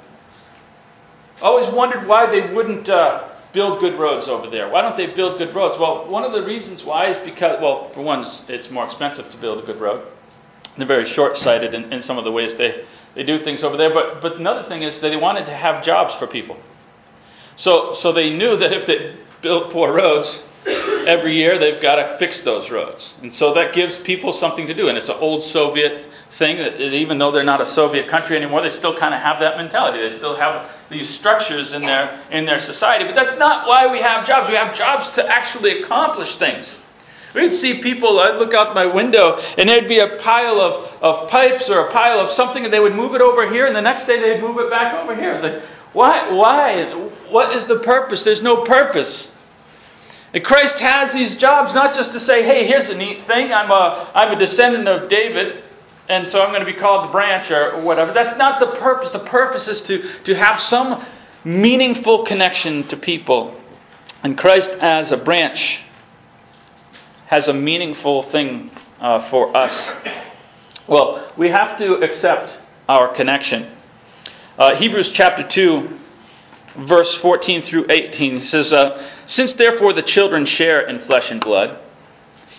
always 1.40 1.72
wondered 1.72 2.08
why 2.08 2.26
they 2.28 2.52
wouldn't 2.52 2.88
uh, 2.88 3.28
build 3.52 3.78
good 3.78 3.96
roads 3.98 4.26
over 4.26 4.50
there. 4.50 4.68
Why 4.70 4.82
don't 4.82 4.96
they 4.96 5.06
build 5.06 5.38
good 5.38 5.54
roads? 5.54 5.78
Well, 5.78 6.10
one 6.10 6.24
of 6.24 6.32
the 6.32 6.42
reasons 6.42 6.82
why 6.82 7.10
is 7.10 7.24
because, 7.24 7.58
well, 7.62 7.90
for 7.94 8.02
one, 8.02 8.26
it's 8.48 8.68
more 8.70 8.86
expensive 8.86 9.30
to 9.30 9.36
build 9.38 9.62
a 9.62 9.66
good 9.66 9.80
road. 9.80 10.06
They're 10.76 10.86
very 10.86 11.12
short 11.14 11.38
sighted 11.38 11.74
in, 11.74 11.92
in 11.92 12.02
some 12.02 12.18
of 12.18 12.24
the 12.24 12.32
ways 12.32 12.56
they, 12.56 12.84
they 13.14 13.22
do 13.22 13.42
things 13.44 13.62
over 13.62 13.76
there. 13.76 13.94
But, 13.94 14.20
but 14.20 14.36
another 14.36 14.68
thing 14.68 14.82
is 14.82 14.94
that 14.98 15.08
they 15.08 15.16
wanted 15.16 15.46
to 15.46 15.56
have 15.56 15.84
jobs 15.84 16.14
for 16.18 16.26
people. 16.26 16.58
So, 17.56 17.94
so 18.00 18.12
they 18.12 18.30
knew 18.30 18.56
that 18.58 18.72
if 18.72 18.86
they 18.86 19.16
built 19.42 19.72
poor 19.72 19.94
roads, 19.94 20.28
every 20.66 21.36
year 21.36 21.58
they've 21.58 21.80
got 21.80 21.96
to 21.96 22.18
fix 22.18 22.40
those 22.40 22.70
roads. 22.70 23.14
And 23.22 23.34
so 23.34 23.54
that 23.54 23.74
gives 23.74 23.96
people 23.98 24.32
something 24.32 24.66
to 24.66 24.74
do. 24.74 24.88
And 24.88 24.98
it's 24.98 25.08
an 25.08 25.16
old 25.18 25.44
Soviet 25.44 26.06
thing 26.38 26.58
that 26.58 26.80
even 26.80 27.18
though 27.18 27.30
they're 27.32 27.44
not 27.44 27.60
a 27.60 27.66
Soviet 27.66 28.08
country 28.08 28.36
anymore, 28.36 28.62
they 28.62 28.70
still 28.70 28.98
kind 28.98 29.14
of 29.14 29.20
have 29.20 29.40
that 29.40 29.56
mentality. 29.56 30.08
They 30.08 30.16
still 30.16 30.36
have 30.36 30.70
these 30.90 31.08
structures 31.18 31.72
in 31.72 31.82
their, 31.82 32.22
in 32.30 32.44
their 32.44 32.60
society. 32.60 33.04
But 33.04 33.14
that's 33.14 33.38
not 33.38 33.68
why 33.68 33.90
we 33.90 34.00
have 34.00 34.26
jobs. 34.26 34.48
We 34.48 34.56
have 34.56 34.76
jobs 34.76 35.14
to 35.16 35.26
actually 35.26 35.82
accomplish 35.82 36.34
things. 36.36 36.74
We'd 37.34 37.54
see 37.54 37.82
people, 37.82 38.18
I'd 38.18 38.36
look 38.38 38.54
out 38.54 38.74
my 38.74 38.86
window, 38.86 39.36
and 39.36 39.68
there'd 39.68 39.88
be 39.88 39.98
a 39.98 40.16
pile 40.20 40.58
of, 40.58 41.02
of 41.02 41.28
pipes 41.28 41.68
or 41.68 41.88
a 41.88 41.92
pile 41.92 42.18
of 42.18 42.30
something, 42.32 42.64
and 42.64 42.72
they 42.72 42.80
would 42.80 42.94
move 42.94 43.14
it 43.14 43.20
over 43.20 43.50
here, 43.50 43.66
and 43.66 43.76
the 43.76 43.82
next 43.82 44.06
day 44.06 44.18
they'd 44.18 44.40
move 44.40 44.58
it 44.58 44.70
back 44.70 44.94
over 44.94 45.14
here. 45.14 45.34
It's 45.34 45.42
like, 45.42 45.62
why? 45.92 46.32
Why? 46.32 46.84
What 47.30 47.54
is 47.54 47.66
the 47.66 47.80
purpose? 47.80 48.22
There's 48.22 48.42
no 48.42 48.64
purpose. 48.64 49.28
And 50.36 50.44
Christ 50.44 50.74
has 50.80 51.14
these 51.14 51.34
jobs 51.38 51.72
not 51.72 51.94
just 51.94 52.12
to 52.12 52.20
say, 52.20 52.42
hey, 52.42 52.66
here's 52.66 52.90
a 52.90 52.94
neat 52.94 53.26
thing. 53.26 53.54
I'm 53.54 53.70
a, 53.70 54.12
I'm 54.14 54.36
a 54.36 54.38
descendant 54.38 54.86
of 54.86 55.08
David, 55.08 55.64
and 56.10 56.28
so 56.28 56.42
I'm 56.42 56.50
going 56.50 56.60
to 56.60 56.70
be 56.70 56.78
called 56.78 57.08
the 57.08 57.10
branch 57.10 57.50
or 57.50 57.80
whatever. 57.80 58.12
That's 58.12 58.36
not 58.36 58.60
the 58.60 58.78
purpose. 58.78 59.10
The 59.12 59.20
purpose 59.20 59.66
is 59.66 59.80
to, 59.84 60.22
to 60.24 60.34
have 60.34 60.60
some 60.60 61.02
meaningful 61.42 62.26
connection 62.26 62.86
to 62.88 62.98
people. 62.98 63.58
And 64.22 64.36
Christ, 64.36 64.68
as 64.72 65.10
a 65.10 65.16
branch, 65.16 65.80
has 67.28 67.48
a 67.48 67.54
meaningful 67.54 68.24
thing 68.24 68.72
uh, 69.00 69.30
for 69.30 69.56
us. 69.56 69.94
Well, 70.86 71.32
we 71.38 71.48
have 71.48 71.78
to 71.78 71.94
accept 72.02 72.58
our 72.90 73.14
connection. 73.14 73.72
Uh, 74.58 74.74
Hebrews 74.74 75.12
chapter 75.12 75.48
2 75.48 75.98
verse 76.78 77.16
14 77.18 77.62
through 77.62 77.86
18 77.88 78.40
says, 78.40 78.72
uh, 78.72 79.02
Since 79.26 79.54
therefore 79.54 79.92
the 79.92 80.02
children 80.02 80.44
share 80.44 80.80
in 80.80 81.00
flesh 81.00 81.30
and 81.30 81.40
blood, 81.40 81.78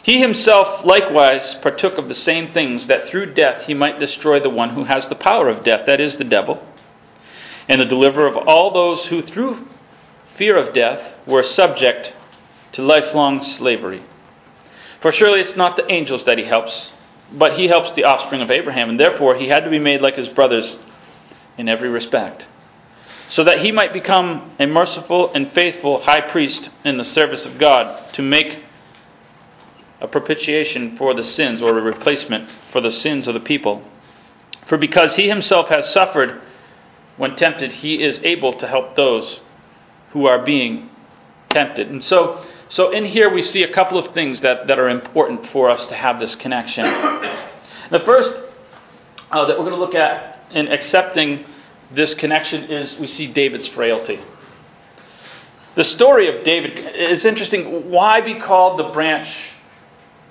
he 0.03 0.19
himself 0.19 0.85
likewise 0.85 1.55
partook 1.55 1.97
of 1.97 2.07
the 2.07 2.15
same 2.15 2.53
things, 2.53 2.87
that 2.87 3.09
through 3.09 3.33
death 3.33 3.65
he 3.65 3.73
might 3.73 3.99
destroy 3.99 4.39
the 4.39 4.49
one 4.49 4.69
who 4.71 4.85
has 4.85 5.07
the 5.07 5.15
power 5.15 5.49
of 5.49 5.63
death, 5.63 5.85
that 5.85 5.99
is, 5.99 6.15
the 6.15 6.23
devil, 6.23 6.65
and 7.67 7.81
the 7.81 7.85
deliverer 7.85 8.27
of 8.27 8.37
all 8.37 8.71
those 8.71 9.05
who 9.07 9.21
through 9.21 9.67
fear 10.37 10.55
of 10.55 10.73
death 10.73 11.15
were 11.25 11.43
subject 11.43 12.13
to 12.71 12.81
lifelong 12.81 13.43
slavery. 13.43 14.03
For 15.01 15.11
surely 15.11 15.41
it's 15.41 15.57
not 15.57 15.75
the 15.75 15.91
angels 15.91 16.23
that 16.23 16.37
he 16.37 16.45
helps, 16.45 16.91
but 17.31 17.59
he 17.59 17.67
helps 17.67 17.93
the 17.93 18.05
offspring 18.05 18.41
of 18.41 18.49
Abraham, 18.49 18.89
and 18.89 18.99
therefore 18.99 19.35
he 19.35 19.49
had 19.49 19.65
to 19.65 19.69
be 19.69 19.79
made 19.79 20.01
like 20.01 20.15
his 20.15 20.29
brothers 20.29 20.77
in 21.57 21.67
every 21.67 21.89
respect 21.89 22.45
so 23.29 23.43
that 23.43 23.59
he 23.59 23.71
might 23.71 23.93
become 23.93 24.51
a 24.59 24.65
merciful 24.65 25.33
and 25.33 25.51
faithful 25.51 26.01
high 26.01 26.21
priest 26.21 26.69
in 26.85 26.97
the 26.97 27.03
service 27.03 27.45
of 27.45 27.57
God 27.57 28.13
to 28.13 28.21
make 28.21 28.63
a 29.99 30.07
propitiation 30.07 30.95
for 30.97 31.13
the 31.13 31.23
sins 31.23 31.61
or 31.61 31.77
a 31.77 31.81
replacement 31.81 32.49
for 32.71 32.81
the 32.81 32.91
sins 32.91 33.27
of 33.27 33.33
the 33.33 33.39
people. 33.39 33.83
For 34.67 34.77
because 34.77 35.15
he 35.15 35.27
himself 35.27 35.69
has 35.69 35.91
suffered 35.91 36.41
when 37.17 37.35
tempted, 37.35 37.71
he 37.71 38.03
is 38.03 38.19
able 38.23 38.53
to 38.53 38.67
help 38.67 38.95
those 38.95 39.39
who 40.11 40.27
are 40.27 40.43
being 40.43 40.89
tempted. 41.49 41.89
And 41.89 42.03
so, 42.03 42.43
so 42.69 42.91
in 42.91 43.05
here 43.05 43.33
we 43.33 43.41
see 43.41 43.63
a 43.63 43.73
couple 43.73 43.97
of 43.97 44.13
things 44.13 44.41
that, 44.41 44.67
that 44.67 44.77
are 44.77 44.89
important 44.89 45.47
for 45.47 45.69
us 45.69 45.85
to 45.87 45.95
have 45.95 46.19
this 46.19 46.35
connection. 46.35 46.85
The 47.89 48.01
first 48.01 48.33
uh, 49.31 49.45
that 49.45 49.57
we're 49.57 49.63
going 49.63 49.71
to 49.71 49.79
look 49.79 49.95
at 49.95 50.41
in 50.51 50.67
accepting 50.67 51.45
this 51.91 52.13
connection 52.15 52.65
is 52.65 52.97
we 52.97 53.07
see 53.07 53.27
David's 53.27 53.67
frailty. 53.67 54.19
The 55.75 55.83
story 55.83 56.35
of 56.35 56.43
David 56.43 56.77
is 56.95 57.23
interesting. 57.23 57.89
Why 57.91 58.21
be 58.21 58.39
called 58.39 58.79
the 58.79 58.89
branch 58.89 59.29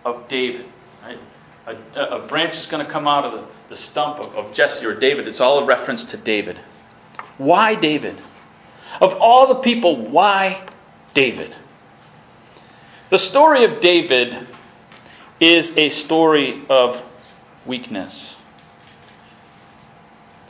of 0.04 0.28
David? 0.28 0.66
A, 1.66 1.72
a, 2.00 2.26
branch 2.28 2.54
is 2.54 2.66
going 2.66 2.84
to 2.84 2.92
come 2.92 3.08
out 3.08 3.24
of 3.24 3.32
the, 3.32 3.74
the 3.74 3.80
stump 3.80 4.18
of, 4.20 4.34
of 4.34 4.54
Jesse 4.54 4.84
or 4.84 4.94
David. 4.94 5.26
It's 5.26 5.40
all 5.40 5.60
a 5.60 5.66
reference 5.66 6.04
to 6.06 6.16
David. 6.16 6.60
Why 7.38 7.74
David? 7.74 8.20
Of 9.00 9.14
all 9.14 9.48
the 9.48 9.60
people, 9.60 10.10
why 10.10 10.68
David? 11.12 11.56
The 13.10 13.18
story 13.18 13.64
of 13.64 13.80
David 13.80 14.46
is 15.40 15.70
a 15.76 15.88
story 15.88 16.64
of 16.68 17.02
weakness 17.66 18.35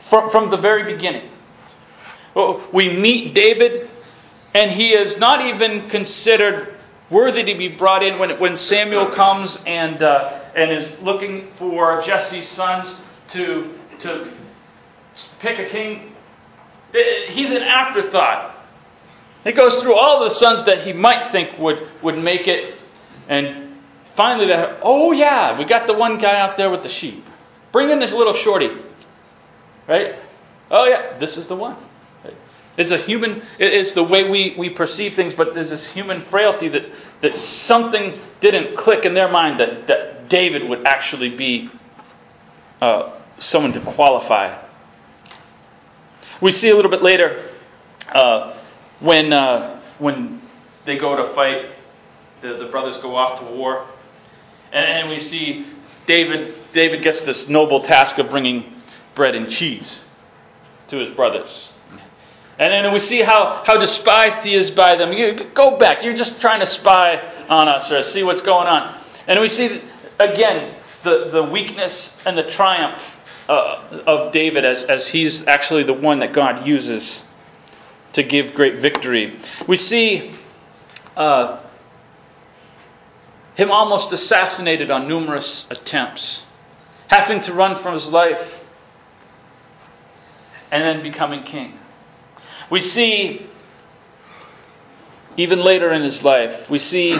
from, 0.09 0.29
from 0.29 0.49
the 0.49 0.57
very 0.57 0.93
beginning. 0.95 1.29
We 2.73 2.89
meet 2.89 3.33
David, 3.33 3.89
and 4.53 4.71
he 4.71 4.89
is 4.89 5.17
not 5.17 5.45
even 5.45 5.89
considered 5.89 6.75
worthy 7.09 7.43
to 7.43 7.57
be 7.57 7.69
brought 7.69 8.03
in 8.03 8.19
when, 8.19 8.39
when 8.39 8.57
Samuel 8.57 9.07
comes 9.11 9.57
and, 9.65 10.03
uh, 10.03 10.43
and 10.55 10.71
is 10.71 10.99
looking 11.01 11.51
for 11.57 12.01
Jesse's 12.03 12.47
sons 12.49 12.93
to, 13.29 13.73
to 14.01 14.33
pick 15.39 15.57
a 15.57 15.69
king. 15.69 16.13
He's 17.29 17.49
an 17.49 17.63
afterthought. 17.63 18.55
He 19.43 19.51
goes 19.53 19.81
through 19.81 19.95
all 19.95 20.23
the 20.27 20.35
sons 20.35 20.63
that 20.65 20.85
he 20.85 20.93
might 20.93 21.31
think 21.31 21.57
would, 21.57 21.87
would 22.03 22.17
make 22.17 22.47
it, 22.47 22.75
and 23.29 23.77
finally, 24.15 24.51
oh 24.81 25.11
yeah, 25.11 25.57
we 25.57 25.65
got 25.65 25.87
the 25.87 25.93
one 25.93 26.19
guy 26.19 26.39
out 26.39 26.57
there 26.57 26.69
with 26.69 26.83
the 26.83 26.89
sheep. 26.89 27.23
Bring 27.71 27.89
in 27.89 27.99
this 27.99 28.11
little 28.11 28.35
shorty, 28.37 28.69
right? 29.87 30.15
Oh 30.69 30.85
yeah, 30.85 31.17
this 31.17 31.37
is 31.37 31.47
the 31.47 31.55
one. 31.55 31.77
It's 32.77 32.91
a 32.91 32.99
human, 32.99 33.41
it's 33.57 33.93
the 33.93 34.03
way 34.03 34.29
we, 34.29 34.53
we 34.55 34.69
perceive 34.69 35.15
things, 35.15 35.33
but 35.33 35.55
there's 35.55 35.71
this 35.71 35.87
human 35.87 36.25
frailty 36.25 36.69
that, 36.69 36.83
that 37.23 37.35
something 37.35 38.19
didn't 38.39 38.77
click 38.77 39.03
in 39.03 39.15
their 39.15 39.31
mind 39.31 39.59
that, 39.59 39.87
that 39.87 40.29
David 40.29 40.69
would 40.69 40.85
actually 40.85 41.35
be 41.35 41.71
uh, 42.79 43.19
someone 43.39 43.73
to 43.73 43.81
qualify. 43.81 44.63
We 46.39 46.51
see 46.51 46.69
a 46.69 46.75
little 46.75 46.91
bit 46.91 47.01
later 47.01 47.49
uh, 48.09 48.59
when, 48.99 49.33
uh, 49.33 49.81
when 49.97 50.43
they 50.85 50.99
go 50.99 51.15
to 51.15 51.33
fight, 51.33 51.71
the, 52.43 52.57
the 52.57 52.67
brothers 52.67 52.97
go 52.97 53.15
off 53.15 53.39
to 53.39 53.45
war, 53.55 53.87
and, 54.71 54.85
and 54.85 55.09
we 55.09 55.27
see 55.27 55.65
David, 56.05 56.55
David 56.73 57.01
gets 57.01 57.21
this 57.21 57.49
noble 57.49 57.81
task 57.81 58.19
of 58.19 58.29
bringing 58.29 58.76
bread 59.17 59.35
and 59.35 59.51
cheese 59.51 59.99
to 60.87 60.97
his 60.97 61.13
brothers. 61.15 61.49
And 62.59 62.71
then 62.71 62.93
we 62.93 62.99
see 62.99 63.21
how, 63.21 63.63
how 63.65 63.77
despised 63.77 64.45
he 64.45 64.55
is 64.55 64.71
by 64.71 64.95
them. 64.95 65.11
You, 65.13 65.51
go 65.53 65.77
back. 65.77 66.03
You're 66.03 66.17
just 66.17 66.39
trying 66.39 66.61
to 66.61 66.65
spy 66.65 67.17
on 67.49 67.67
us 67.67 67.91
or 67.91 68.01
see 68.03 68.23
what's 68.23 68.41
going 68.41 68.67
on. 68.67 69.03
And 69.27 69.39
we 69.41 69.49
see, 69.49 69.81
again, 70.19 70.75
the, 71.03 71.29
the 71.31 71.43
weakness 71.43 72.15
and 72.25 72.37
the 72.37 72.49
triumph 72.51 72.97
uh, 73.47 74.01
of 74.07 74.31
David 74.31 74.65
as, 74.65 74.83
as 74.85 75.07
he's 75.09 75.45
actually 75.45 75.83
the 75.83 75.93
one 75.93 76.19
that 76.19 76.33
God 76.33 76.65
uses 76.65 77.23
to 78.13 78.23
give 78.23 78.55
great 78.55 78.79
victory. 78.79 79.39
We 79.67 79.77
see 79.77 80.35
uh, 81.15 81.63
him 83.53 83.71
almost 83.71 84.11
assassinated 84.11 84.89
on 84.89 85.07
numerous 85.07 85.67
attempts, 85.69 86.41
having 87.07 87.41
to 87.41 87.53
run 87.53 87.81
from 87.83 87.93
his 87.93 88.07
life, 88.07 88.61
and 90.71 90.83
then 90.83 91.03
becoming 91.03 91.43
king. 91.43 91.77
We 92.69 92.81
see, 92.81 93.47
even 95.37 95.59
later 95.59 95.91
in 95.91 96.03
his 96.03 96.23
life, 96.23 96.69
we 96.69 96.79
see 96.79 97.11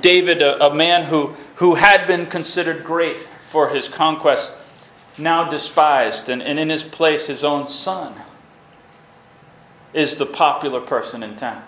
David, 0.00 0.42
a, 0.42 0.66
a 0.66 0.74
man 0.74 1.08
who, 1.08 1.34
who 1.56 1.74
had 1.74 2.06
been 2.06 2.26
considered 2.26 2.84
great 2.84 3.26
for 3.50 3.70
his 3.70 3.88
conquest, 3.88 4.52
now 5.18 5.50
despised, 5.50 6.28
and, 6.28 6.40
and 6.42 6.58
in 6.58 6.68
his 6.68 6.82
place, 6.84 7.26
his 7.26 7.42
own 7.42 7.68
son 7.68 8.22
is 9.92 10.14
the 10.16 10.26
popular 10.26 10.80
person 10.80 11.22
in 11.22 11.36
town. 11.36 11.64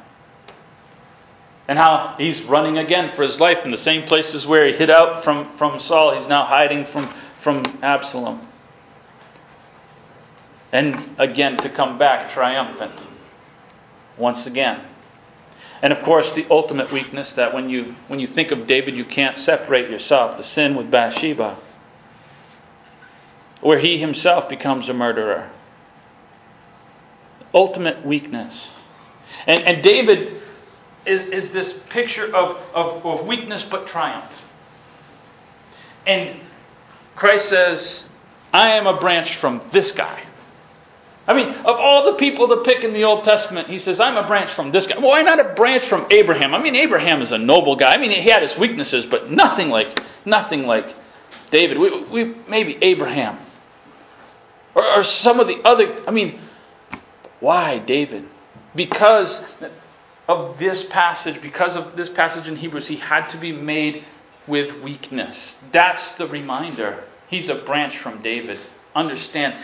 And 1.67 1.79
how 1.79 2.15
he's 2.19 2.41
running 2.43 2.79
again 2.79 3.13
for 3.17 3.23
his 3.23 3.39
life 3.41 3.65
in 3.65 3.71
the 3.71 3.79
same 3.79 4.07
places 4.07 4.47
where 4.47 4.67
he 4.67 4.75
hid 4.75 4.91
out 4.91 5.25
from, 5.25 5.57
from 5.59 5.81
Saul. 5.81 6.17
He's 6.17 6.29
now 6.29 6.45
hiding 6.45 6.87
from, 6.87 7.13
from 7.43 7.79
Absalom 7.83 8.49
and 10.73 11.11
again 11.19 11.59
to 11.59 11.69
come 11.69 11.99
back 11.99 12.33
triumphant 12.33 12.99
once 14.17 14.47
again. 14.47 14.87
And 15.83 15.93
of 15.93 16.03
course, 16.05 16.33
the 16.33 16.47
ultimate 16.49 16.93
weakness 16.93 17.33
that 17.35 17.53
when 17.53 17.69
you, 17.69 17.97
when 18.09 18.21
you 18.21 18.29
think 18.29 18.53
of 18.53 18.67
David, 18.67 18.95
you 18.95 19.05
can't 19.05 19.37
separate 19.37 19.91
yourself 19.91 20.39
the 20.39 20.45
sin 20.45 20.77
with 20.77 20.91
Bathsheba, 20.91 21.59
where 23.61 23.81
he 23.81 23.99
himself 23.99 24.49
becomes 24.49 24.89
a 24.89 24.95
murderer. 24.95 25.51
Ultimate 27.53 28.07
weakness. 28.07 28.69
And, 29.47 29.63
and 29.65 29.83
David 29.83 30.41
is, 31.05 31.45
is 31.45 31.53
this 31.53 31.73
picture 31.91 32.35
of, 32.35 32.57
of, 32.75 33.05
of 33.05 33.27
weakness 33.27 33.65
but 33.71 33.89
triumph. 33.89 34.33
And 36.07 36.41
Christ 37.17 37.49
says, 37.49 38.05
I 38.53 38.73
am 38.73 38.87
a 38.87 38.99
branch 39.01 39.37
from 39.37 39.63
this 39.73 39.93
guy. 39.93 40.23
I 41.27 41.35
mean, 41.35 41.49
of 41.49 41.77
all 41.77 42.11
the 42.11 42.19
people 42.19 42.49
to 42.49 42.63
pick 42.65 42.83
in 42.83 42.93
the 42.93 43.05
Old 43.05 43.25
Testament, 43.25 43.69
he 43.69 43.79
says, 43.79 44.01
I'm 44.01 44.17
a 44.17 44.27
branch 44.27 44.55
from 44.55 44.73
this 44.73 44.87
guy. 44.87 44.99
Why 44.99 45.23
not 45.23 45.39
a 45.39 45.55
branch 45.55 45.85
from 45.85 46.07
Abraham? 46.11 46.53
I 46.53 46.61
mean, 46.61 46.75
Abraham 46.75 47.23
is 47.23 47.31
a 47.31 47.39
noble 47.39 47.77
guy. 47.77 47.93
I 47.93 47.99
mean, 47.99 48.11
he 48.11 48.29
had 48.29 48.43
his 48.43 48.57
weaknesses, 48.57 49.07
but 49.07 49.31
nothing 49.31 49.69
like 49.69 50.03
nothing 50.25 50.65
like 50.65 50.95
David. 51.51 51.79
We, 51.79 52.05
we 52.07 52.25
maybe 52.49 52.77
Abraham. 52.83 53.39
Or, 54.75 54.85
or 54.85 55.05
some 55.05 55.39
of 55.39 55.47
the 55.47 55.63
other 55.63 56.03
I 56.09 56.11
mean, 56.11 56.41
why 57.39 57.79
David? 57.79 58.25
Because 58.75 59.45
of 60.27 60.59
this 60.59 60.83
passage, 60.85 61.41
because 61.41 61.77
of 61.77 61.97
this 61.97 62.09
passage 62.09 62.49
in 62.49 62.57
Hebrews, 62.57 62.89
he 62.89 62.97
had 62.97 63.29
to 63.29 63.39
be 63.39 63.53
made 63.53 64.05
with 64.49 64.83
weakness. 64.83 65.57
That's 65.73 66.13
the 66.13 66.27
reminder. 66.27 67.05
He's 67.29 67.49
a 67.49 67.57
branch 67.57 67.99
from 67.99 68.23
David. 68.23 68.59
Understand 68.95 69.55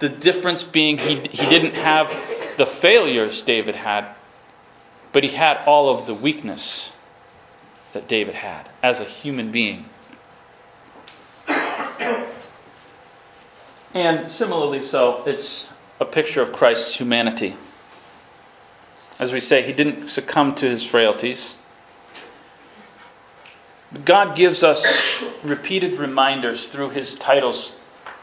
the 0.00 0.08
difference 0.08 0.62
being 0.62 0.98
he, 0.98 1.20
he 1.30 1.48
didn't 1.48 1.74
have 1.74 2.08
the 2.58 2.66
failures 2.80 3.42
David 3.42 3.76
had, 3.76 4.14
but 5.12 5.22
he 5.22 5.30
had 5.30 5.58
all 5.66 5.98
of 5.98 6.06
the 6.06 6.14
weakness 6.14 6.90
that 7.92 8.08
David 8.08 8.34
had 8.34 8.68
as 8.82 8.98
a 8.98 9.04
human 9.04 9.52
being. 9.52 9.86
And 13.92 14.32
similarly, 14.32 14.86
so, 14.86 15.24
it's 15.26 15.66
a 15.98 16.04
picture 16.04 16.40
of 16.40 16.52
Christ's 16.52 16.94
humanity. 16.94 17.56
As 19.18 19.32
we 19.32 19.40
say, 19.40 19.66
he 19.66 19.72
didn't 19.72 20.08
succumb 20.08 20.54
to 20.54 20.68
his 20.68 20.84
frailties. 20.84 21.56
God 24.04 24.36
gives 24.36 24.62
us 24.62 24.82
repeated 25.42 25.98
reminders 25.98 26.64
through 26.66 26.90
his 26.90 27.16
titles 27.16 27.72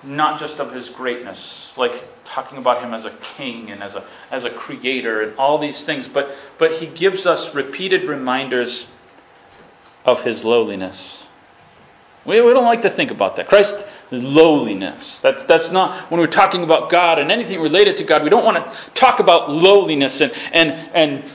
not 0.03 0.39
just 0.39 0.57
of 0.57 0.73
his 0.73 0.89
greatness, 0.89 1.39
like 1.75 1.91
talking 2.25 2.57
about 2.57 2.83
him 2.83 2.93
as 2.93 3.05
a 3.05 3.17
king 3.35 3.71
and 3.71 3.81
as 3.81 3.95
a, 3.95 4.07
as 4.31 4.43
a 4.43 4.49
creator 4.51 5.21
and 5.21 5.37
all 5.37 5.57
these 5.59 5.83
things, 5.85 6.07
but, 6.13 6.29
but 6.59 6.73
he 6.73 6.87
gives 6.87 7.25
us 7.25 7.53
repeated 7.55 8.07
reminders 8.07 8.85
of 10.05 10.21
his 10.21 10.43
lowliness. 10.43 11.23
We, 12.25 12.41
we 12.41 12.53
don't 12.53 12.65
like 12.65 12.81
to 12.81 12.89
think 12.89 13.09
about 13.09 13.37
that. 13.37 13.47
Christ's 13.47 13.77
lowliness. 14.11 15.19
That's, 15.23 15.43
that's 15.47 15.71
not, 15.71 16.11
when 16.11 16.19
we're 16.19 16.27
talking 16.27 16.63
about 16.63 16.91
God 16.91 17.19
and 17.19 17.31
anything 17.31 17.59
related 17.59 17.97
to 17.97 18.03
God, 18.03 18.23
we 18.23 18.29
don't 18.29 18.45
want 18.45 18.57
to 18.57 18.91
talk 18.95 19.19
about 19.19 19.49
lowliness 19.49 20.19
and, 20.19 20.31
and, 20.33 20.71
and 20.93 21.31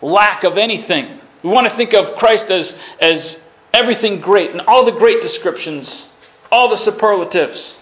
lack 0.00 0.44
of 0.44 0.56
anything. 0.56 1.20
We 1.42 1.50
want 1.50 1.68
to 1.68 1.76
think 1.76 1.92
of 1.92 2.16
Christ 2.16 2.50
as, 2.50 2.74
as 3.00 3.38
everything 3.72 4.20
great 4.20 4.50
and 4.50 4.62
all 4.62 4.84
the 4.84 4.92
great 4.92 5.20
descriptions 5.20 6.06
all 6.50 6.68
the 6.68 6.76
superlatives. 6.76 7.74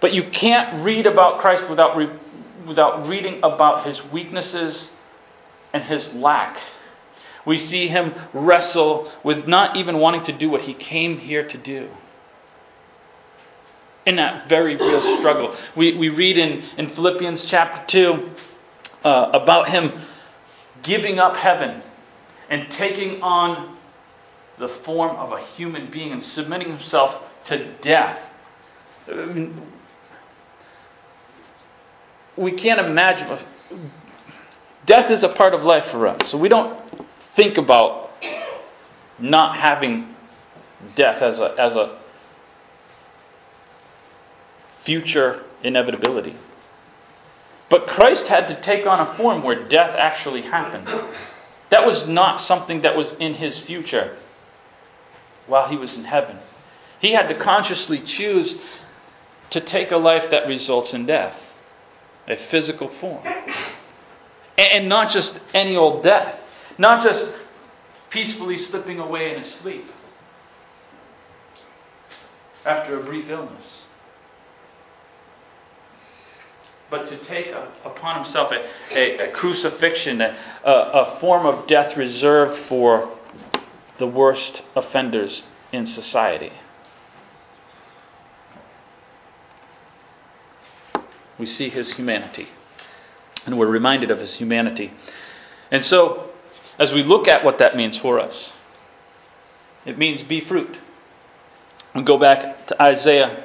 But 0.00 0.12
you 0.12 0.30
can't 0.30 0.84
read 0.84 1.06
about 1.06 1.40
Christ 1.40 1.68
without, 1.68 1.96
re- 1.96 2.18
without 2.66 3.06
reading 3.06 3.40
about 3.42 3.86
his 3.86 4.02
weaknesses 4.12 4.90
and 5.72 5.82
his 5.84 6.12
lack. 6.14 6.58
We 7.46 7.58
see 7.58 7.88
him 7.88 8.14
wrestle 8.32 9.10
with 9.24 9.46
not 9.46 9.76
even 9.76 9.98
wanting 9.98 10.24
to 10.24 10.32
do 10.32 10.50
what 10.50 10.62
he 10.62 10.74
came 10.74 11.18
here 11.18 11.46
to 11.46 11.58
do. 11.58 11.90
In 14.06 14.16
that 14.16 14.48
very 14.48 14.76
real 14.76 15.18
struggle. 15.18 15.54
We, 15.76 15.96
we 15.96 16.08
read 16.08 16.38
in, 16.38 16.62
in 16.78 16.90
Philippians 16.94 17.44
chapter 17.44 17.84
2 17.86 18.30
uh, 19.04 19.30
about 19.32 19.68
him 19.68 20.06
giving 20.82 21.18
up 21.18 21.36
heaven 21.36 21.82
and 22.48 22.70
taking 22.70 23.22
on 23.22 23.76
the 24.60 24.68
form 24.84 25.16
of 25.16 25.32
a 25.32 25.40
human 25.56 25.90
being 25.90 26.12
and 26.12 26.22
submitting 26.22 26.68
himself 26.68 27.22
to 27.46 27.72
death. 27.80 28.18
we 32.36 32.52
can't 32.52 32.78
imagine. 32.78 33.38
Death 34.84 35.10
is 35.10 35.22
a 35.22 35.30
part 35.30 35.54
of 35.54 35.62
life 35.62 35.90
for 35.90 36.06
us. 36.06 36.30
So 36.30 36.36
we 36.36 36.50
don't 36.50 36.78
think 37.36 37.56
about 37.56 38.10
not 39.18 39.56
having 39.56 40.14
death 40.94 41.22
as 41.22 41.38
a, 41.38 41.54
as 41.58 41.74
a 41.74 41.98
future 44.84 45.42
inevitability. 45.62 46.36
But 47.70 47.86
Christ 47.86 48.26
had 48.26 48.48
to 48.48 48.60
take 48.60 48.86
on 48.86 49.08
a 49.08 49.16
form 49.16 49.42
where 49.42 49.66
death 49.68 49.94
actually 49.96 50.42
happened. 50.42 50.86
That 51.70 51.86
was 51.86 52.06
not 52.06 52.40
something 52.40 52.82
that 52.82 52.94
was 52.94 53.10
in 53.20 53.34
his 53.34 53.56
future 53.60 54.18
while 55.50 55.68
he 55.68 55.76
was 55.76 55.94
in 55.94 56.04
heaven. 56.04 56.38
He 57.00 57.12
had 57.12 57.28
to 57.28 57.34
consciously 57.34 58.00
choose 58.00 58.54
to 59.50 59.60
take 59.60 59.90
a 59.90 59.96
life 59.96 60.30
that 60.30 60.46
results 60.46 60.94
in 60.94 61.06
death, 61.06 61.36
a 62.28 62.36
physical 62.36 62.88
form. 63.00 63.26
And 64.56 64.88
not 64.88 65.10
just 65.10 65.40
any 65.52 65.76
old 65.76 66.02
death, 66.02 66.38
not 66.78 67.02
just 67.02 67.26
peacefully 68.10 68.58
slipping 68.58 69.00
away 69.00 69.32
in 69.32 69.42
his 69.42 69.52
sleep 69.54 69.84
after 72.64 73.00
a 73.00 73.04
brief 73.04 73.28
illness. 73.28 73.64
But 76.90 77.06
to 77.08 77.18
take 77.18 77.46
a, 77.46 77.72
upon 77.84 78.24
himself 78.24 78.52
a, 78.52 78.98
a, 78.98 79.30
a 79.30 79.32
crucifixion, 79.32 80.20
a, 80.20 80.36
a 80.64 81.18
form 81.20 81.46
of 81.46 81.66
death 81.68 81.96
reserved 81.96 82.60
for 82.66 83.16
the 84.00 84.06
worst 84.06 84.62
offenders 84.74 85.42
in 85.72 85.86
society. 85.86 86.52
We 91.38 91.46
see 91.46 91.68
his 91.68 91.92
humanity, 91.92 92.48
and 93.46 93.58
we're 93.58 93.68
reminded 93.68 94.10
of 94.10 94.18
his 94.18 94.34
humanity. 94.34 94.92
And 95.70 95.84
so, 95.84 96.30
as 96.78 96.90
we 96.92 97.02
look 97.02 97.28
at 97.28 97.44
what 97.44 97.58
that 97.58 97.76
means 97.76 97.96
for 97.98 98.18
us, 98.18 98.52
it 99.84 99.98
means 99.98 100.22
be 100.22 100.40
fruit. 100.40 100.78
We 101.94 102.02
go 102.02 102.18
back 102.18 102.66
to 102.68 102.82
Isaiah 102.82 103.44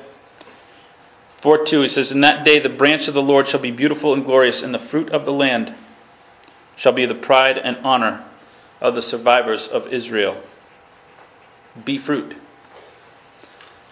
4 1.42 1.66
2. 1.66 1.82
He 1.82 1.90
says, 1.90 2.12
In 2.12 2.22
that 2.22 2.46
day 2.46 2.60
the 2.60 2.70
branch 2.70 3.08
of 3.08 3.14
the 3.14 3.22
Lord 3.22 3.48
shall 3.50 3.62
be 3.62 3.72
beautiful 3.72 4.14
and 4.14 4.26
glorious, 4.26 4.62
and 4.62 4.74
the 4.74 4.88
fruit 4.90 5.10
of 5.12 5.26
the 5.26 5.34
land 5.34 5.76
shall 6.78 6.94
be 6.94 7.06
the 7.06 7.16
pride 7.16 7.58
and 7.58 7.78
honor 7.78 8.26
of 8.82 8.96
the 8.96 9.02
survivors 9.02 9.68
of 9.68 9.88
Israel. 9.88 10.42
Be 11.84 11.98
fruit. 11.98 12.36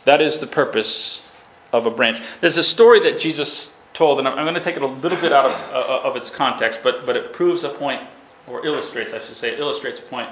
That 0.06 0.22
is 0.22 0.40
the 0.40 0.48
purpose 0.48 1.22
of 1.72 1.86
a 1.86 1.92
branch. 1.92 2.22
There's 2.42 2.58
a 2.58 2.64
story 2.64 3.00
that 3.12 3.20
Jesus 3.20 3.70
told, 3.94 4.20
and 4.20 4.28
I'm 4.28 4.46
going 4.46 4.56
to 4.56 4.64
take 4.64 4.76
it 4.76 4.82
a 4.82 4.88
little 4.88 5.20
bit 5.20 5.32
out 5.32 5.46
of, 5.46 5.52
uh, 5.52 6.10
of 6.10 6.16
its 6.16 6.30
context, 6.32 6.80
but, 6.84 7.06
but 7.06 7.16
it 7.16 7.34
proves 7.34 7.64
a 7.64 7.70
point, 7.70 8.02
or 8.48 8.66
illustrates, 8.66 9.14
I 9.14 9.26
should 9.26 9.38
say, 9.38 9.50
it 9.50 9.60
illustrates 9.60 10.00
a 10.00 10.04
point 10.04 10.30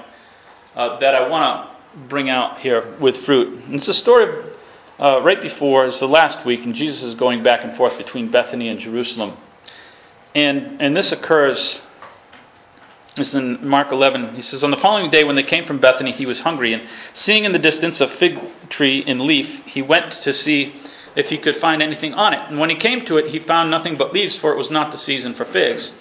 uh, 0.74 0.98
that 1.00 1.14
I 1.14 1.28
want 1.28 1.70
to 1.94 2.00
bring 2.08 2.28
out 2.28 2.60
here 2.60 2.96
with 2.98 3.24
fruit. 3.24 3.64
And 3.64 3.74
it's 3.74 3.88
a 3.88 3.94
story 3.94 4.44
uh, 4.98 5.20
right 5.22 5.40
before, 5.40 5.86
it's 5.86 5.98
the 5.98 6.08
last 6.08 6.44
week, 6.44 6.64
and 6.64 6.74
Jesus 6.74 7.02
is 7.02 7.14
going 7.14 7.42
back 7.42 7.64
and 7.64 7.76
forth 7.76 7.96
between 7.98 8.30
Bethany 8.30 8.68
and 8.68 8.78
Jerusalem. 8.78 9.36
And, 10.34 10.80
and 10.80 10.96
this 10.96 11.12
occurs, 11.12 11.80
this 13.16 13.28
is 13.28 13.34
in 13.34 13.66
Mark 13.66 13.92
11. 13.92 14.34
He 14.34 14.42
says, 14.42 14.64
On 14.64 14.70
the 14.70 14.76
following 14.78 15.10
day, 15.10 15.22
when 15.24 15.36
they 15.36 15.42
came 15.42 15.66
from 15.66 15.80
Bethany, 15.80 16.12
he 16.12 16.24
was 16.24 16.40
hungry, 16.40 16.72
and 16.72 16.82
seeing 17.12 17.44
in 17.44 17.52
the 17.52 17.58
distance 17.58 18.00
a 18.00 18.08
fig 18.08 18.38
tree 18.70 19.00
in 19.06 19.26
leaf, 19.26 19.64
he 19.66 19.82
went 19.82 20.12
to 20.22 20.32
see 20.32 20.74
if 21.14 21.28
he 21.28 21.36
could 21.36 21.56
find 21.56 21.82
anything 21.82 22.14
on 22.14 22.32
it. 22.32 22.48
And 22.48 22.58
when 22.58 22.70
he 22.70 22.76
came 22.76 23.04
to 23.06 23.18
it, 23.18 23.30
he 23.30 23.38
found 23.38 23.70
nothing 23.70 23.98
but 23.98 24.14
leaves, 24.14 24.34
for 24.36 24.52
it 24.52 24.56
was 24.56 24.70
not 24.70 24.92
the 24.92 24.98
season 24.98 25.34
for 25.34 25.44
figs. 25.44 25.92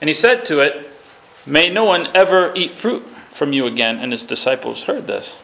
And 0.00 0.08
he 0.08 0.14
said 0.14 0.46
to 0.46 0.58
it, 0.60 0.90
May 1.46 1.70
no 1.70 1.84
one 1.84 2.14
ever 2.14 2.54
eat 2.54 2.76
fruit 2.80 3.04
from 3.36 3.52
you 3.52 3.66
again. 3.66 3.98
And 3.98 4.12
his 4.12 4.22
disciples 4.24 4.82
heard 4.82 5.06
this. 5.06 5.36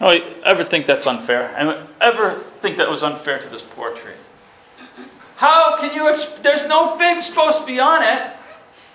Oh, 0.00 0.06
no, 0.06 0.10
I 0.10 0.40
ever 0.44 0.64
think 0.64 0.86
that's 0.86 1.06
unfair? 1.06 1.56
And 1.56 1.88
ever 2.00 2.44
think 2.60 2.76
that 2.78 2.88
was 2.88 3.02
unfair 3.02 3.40
to 3.40 3.48
this 3.48 3.62
poor 3.74 3.96
tree? 3.96 4.14
How 5.36 5.76
can 5.80 5.94
you? 5.94 6.42
There's 6.42 6.68
no 6.68 6.98
figs 6.98 7.26
supposed 7.26 7.58
to 7.58 7.66
be 7.66 7.80
on 7.80 8.02
it, 8.02 8.36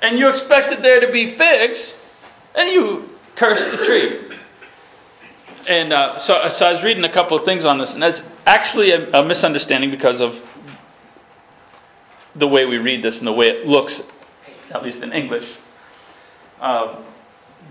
and 0.03 0.19
you 0.19 0.27
expected 0.27 0.83
there 0.83 0.99
to 0.99 1.11
be 1.11 1.37
figs, 1.37 1.95
and 2.53 2.69
you 2.69 3.09
cursed 3.37 3.71
the 3.71 3.85
tree. 3.85 4.19
And 5.65 5.93
uh, 5.93 6.19
so, 6.19 6.49
so 6.49 6.65
I 6.65 6.73
was 6.73 6.83
reading 6.83 7.05
a 7.05 7.11
couple 7.11 7.39
of 7.39 7.45
things 7.45 7.65
on 7.65 7.77
this, 7.77 7.93
and 7.93 8.03
that's 8.03 8.21
actually 8.45 8.91
a, 8.91 9.09
a 9.13 9.25
misunderstanding 9.25 9.91
because 9.91 10.19
of 10.19 10.35
the 12.35 12.47
way 12.47 12.65
we 12.65 12.77
read 12.77 13.01
this 13.01 13.17
and 13.17 13.25
the 13.25 13.31
way 13.31 13.47
it 13.47 13.65
looks, 13.65 14.01
at 14.71 14.83
least 14.83 14.99
in 14.99 15.13
English. 15.13 15.49
Uh, 16.59 17.01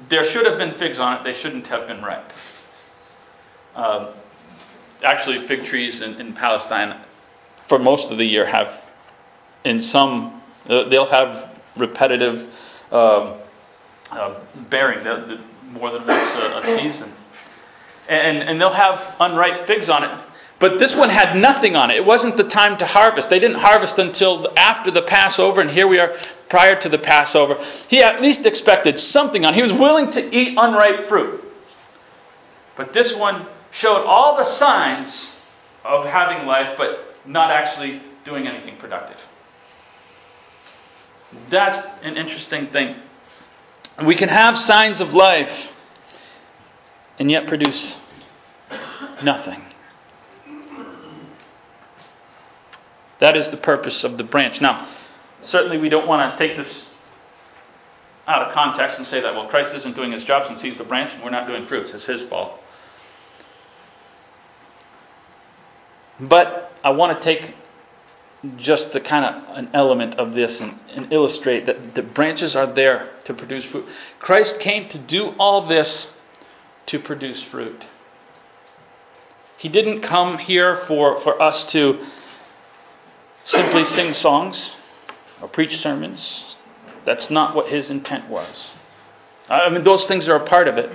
there 0.09 0.33
should 0.33 0.47
have 0.47 0.57
been 0.57 0.79
figs 0.79 0.99
on 0.99 1.18
it, 1.18 1.25
they 1.25 1.38
shouldn't 1.42 1.66
have 1.66 1.87
been 1.87 2.03
ripe. 2.03 2.33
Uh, 3.75 4.14
actually, 5.05 5.47
fig 5.47 5.66
trees 5.66 6.01
in, 6.01 6.18
in, 6.18 6.33
Palestine, 6.33 7.05
for 7.68 7.79
most 7.79 8.11
of 8.11 8.16
the 8.16 8.25
year, 8.25 8.47
have, 8.47 8.81
in 9.64 9.81
some, 9.81 10.42
uh, 10.66 10.88
they'll 10.88 11.11
have 11.11 11.52
repetitive 11.77 12.49
um, 12.91 13.39
uh, 14.11 14.41
bearing, 14.69 15.05
more 15.71 15.91
than 15.91 16.07
once 16.07 16.39
a, 16.39 16.59
a 16.59 16.79
season. 16.79 17.13
And, 18.09 18.39
and 18.39 18.61
they'll 18.61 18.73
have 18.73 19.15
unripe 19.21 19.67
figs 19.67 19.89
on 19.89 20.05
it. 20.05 20.11
But 20.63 20.79
this 20.79 20.95
one 20.95 21.11
had 21.11 21.37
nothing 21.37 21.75
on 21.75 21.91
it. 21.91 21.97
It 21.97 22.05
wasn't 22.05 22.37
the 22.37 22.45
time 22.45 22.79
to 22.79 22.87
harvest. 22.87 23.29
They 23.29 23.41
didn't 23.41 23.59
harvest 23.59 23.99
until 23.99 24.57
after 24.57 24.93
the 24.93 25.03
Passover, 25.03 25.61
and 25.61 25.69
here 25.69 25.89
we 25.89 25.99
are 25.99 26.15
prior 26.49 26.81
to 26.81 26.89
the 26.89 26.99
Passover. 26.99 27.57
He 27.89 28.01
at 28.01 28.23
least 28.23 28.47
expected 28.47 28.97
something 28.99 29.45
on. 29.45 29.55
It. 29.55 29.57
He 29.57 29.63
was 29.63 29.73
willing 29.73 30.13
to 30.13 30.37
eat 30.37 30.57
unripe 30.57 31.09
fruit. 31.09 31.43
But 32.77 32.93
this 32.93 33.13
one 33.15 33.47
showed 33.73 34.05
all 34.05 34.37
the 34.37 34.45
signs 34.45 35.33
of 35.85 36.07
having 36.07 36.47
life, 36.47 36.77
but 36.79 37.17
not 37.27 37.51
actually 37.51 38.01
doing 38.25 38.47
anything 38.47 38.77
productive. 38.77 39.17
That's 41.51 41.77
an 42.03 42.16
interesting 42.16 42.68
thing. 42.68 42.97
We 44.05 44.16
can 44.16 44.29
have 44.29 44.59
signs 44.59 45.01
of 45.01 45.14
life 45.14 45.68
and 47.18 47.31
yet 47.31 47.47
produce 47.47 47.95
nothing. 49.23 49.62
That 53.21 53.37
is 53.37 53.49
the 53.51 53.57
purpose 53.57 54.03
of 54.03 54.16
the 54.16 54.25
branch. 54.25 54.61
Now, 54.61 54.88
certainly 55.42 55.79
we 55.79 55.88
don't 55.88 56.09
want 56.09 56.37
to 56.37 56.49
take 56.49 56.57
this 56.57 56.87
out 58.27 58.49
of 58.49 58.55
context 58.55 58.99
and 58.99 59.07
say 59.07 59.21
that, 59.21 59.35
well, 59.35 59.49
Christ 59.49 59.73
isn't 59.75 59.95
doing 59.95 60.12
his 60.12 60.25
job 60.25 60.47
since 60.47 60.62
he's 60.62 60.77
the 60.77 60.85
branch 60.85 61.12
and 61.12 61.23
we're 61.23 61.31
not 61.31 61.47
doing 61.47 61.66
fruits. 61.66 61.92
It's 61.92 62.05
his 62.05 62.23
fault. 62.23 62.59
But 66.21 66.73
I 66.83 66.90
want 66.90 67.18
to 67.18 67.25
take 67.25 67.55
just 68.57 68.92
the 68.92 69.00
kind 69.00 69.24
of 69.24 69.57
an 69.57 69.70
element 69.72 70.14
of 70.14 70.35
this 70.35 70.61
and, 70.61 70.78
and, 70.94 71.12
illustrate 71.12 71.66
that 71.66 71.94
the 71.94 72.02
branches 72.02 72.57
are 72.57 72.66
there 72.66 73.11
to 73.24 73.35
produce 73.35 73.64
fruit. 73.66 73.87
Christ 74.18 74.59
came 74.59 74.88
to 74.88 74.98
do 74.98 75.35
all 75.38 75.66
this 75.68 76.09
to 76.87 76.98
produce 76.98 77.42
fruit. 77.44 77.85
He 79.59 79.68
didn't 79.68 80.02
come 80.02 80.38
here 80.38 80.85
for, 80.88 81.20
for 81.20 81.40
us 81.40 81.64
to 81.66 82.05
simply 83.44 83.85
sing 83.85 84.14
songs 84.14 84.72
or 85.40 85.46
preach 85.46 85.78
sermons. 85.78 86.57
That's 87.05 87.31
not 87.31 87.55
what 87.55 87.68
his 87.68 87.90
intent 87.90 88.28
was. 88.28 88.72
I 89.48 89.70
mean, 89.70 89.85
those 89.85 90.05
things 90.07 90.26
are 90.26 90.37
a 90.37 90.46
part 90.46 90.66
of 90.66 90.78
it. 90.78 90.90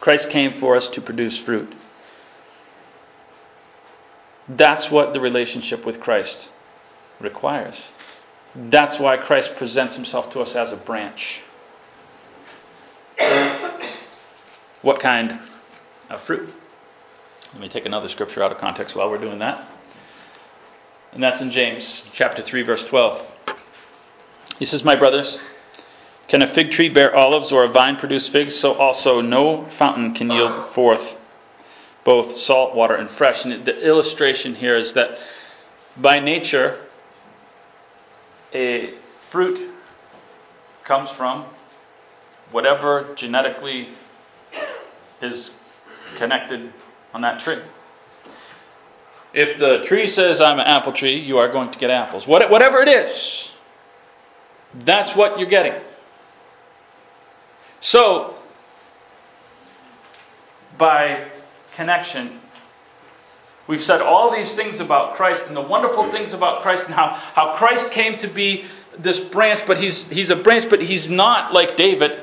Christ 0.00 0.30
came 0.30 0.58
for 0.58 0.76
us 0.76 0.88
to 0.88 1.00
produce 1.00 1.38
fruit. 1.38 1.72
That's 4.48 4.90
what 4.90 5.12
the 5.12 5.20
relationship 5.20 5.86
with 5.86 6.00
Christ 6.00 6.50
requires. 7.20 7.76
That's 8.54 8.98
why 8.98 9.16
Christ 9.16 9.56
presents 9.56 9.94
himself 9.94 10.30
to 10.32 10.40
us 10.40 10.54
as 10.54 10.72
a 10.72 10.76
branch. 10.76 11.40
what 14.82 15.00
kind 15.00 15.40
of 16.10 16.22
fruit? 16.22 16.52
Let 17.52 17.60
me 17.60 17.68
take 17.68 17.86
another 17.86 18.08
scripture 18.08 18.42
out 18.42 18.52
of 18.52 18.58
context 18.58 18.94
while 18.94 19.08
we're 19.08 19.18
doing 19.18 19.38
that. 19.38 19.66
And 21.12 21.22
that's 21.22 21.40
in 21.40 21.50
James 21.52 22.02
chapter 22.14 22.42
3 22.42 22.62
verse 22.62 22.84
12. 22.84 23.26
He 24.58 24.64
says, 24.64 24.84
"My 24.84 24.96
brothers, 24.96 25.38
can 26.28 26.42
a 26.42 26.52
fig 26.52 26.72
tree 26.72 26.88
bear 26.88 27.14
olives 27.14 27.52
or 27.52 27.64
a 27.64 27.68
vine 27.68 27.96
produce 27.96 28.28
figs? 28.28 28.56
So 28.56 28.74
also 28.74 29.20
no 29.20 29.66
fountain 29.78 30.14
can 30.14 30.30
yield 30.30 30.72
forth 30.74 31.16
both 32.04 32.36
salt 32.36 32.74
water 32.74 32.94
and 32.94 33.10
fresh." 33.10 33.44
And 33.44 33.64
the 33.64 33.80
illustration 33.80 34.54
here 34.54 34.76
is 34.76 34.92
that 34.92 35.18
by 35.96 36.20
nature 36.20 36.80
a 38.54 38.94
fruit 39.30 39.72
comes 40.84 41.10
from 41.16 41.46
whatever 42.52 43.14
genetically 43.16 43.88
is 45.20 45.50
connected 46.18 46.72
on 47.12 47.22
that 47.22 47.42
tree. 47.42 47.62
If 49.32 49.58
the 49.58 49.84
tree 49.86 50.06
says, 50.06 50.40
I'm 50.40 50.60
an 50.60 50.66
apple 50.66 50.92
tree, 50.92 51.18
you 51.18 51.38
are 51.38 51.50
going 51.50 51.72
to 51.72 51.78
get 51.78 51.90
apples. 51.90 52.24
Whatever 52.26 52.82
it 52.82 52.88
is, 52.88 53.48
that's 54.84 55.16
what 55.16 55.38
you're 55.38 55.48
getting. 55.48 55.80
So, 57.80 58.36
by 60.78 61.30
connection, 61.76 62.40
we've 63.68 63.84
said 63.84 64.00
all 64.00 64.32
these 64.32 64.52
things 64.52 64.80
about 64.80 65.16
Christ 65.16 65.44
and 65.46 65.56
the 65.56 65.62
wonderful 65.62 66.10
things 66.10 66.32
about 66.32 66.62
Christ 66.62 66.84
and 66.84 66.94
how, 66.94 67.08
how 67.34 67.56
Christ 67.56 67.90
came 67.90 68.18
to 68.18 68.28
be 68.28 68.64
this 68.98 69.18
branch, 69.30 69.64
but 69.66 69.78
he's, 69.78 70.08
he's 70.08 70.30
a 70.30 70.36
branch, 70.36 70.70
but 70.70 70.80
he's 70.82 71.08
not 71.08 71.52
like 71.52 71.76
David. 71.76 72.20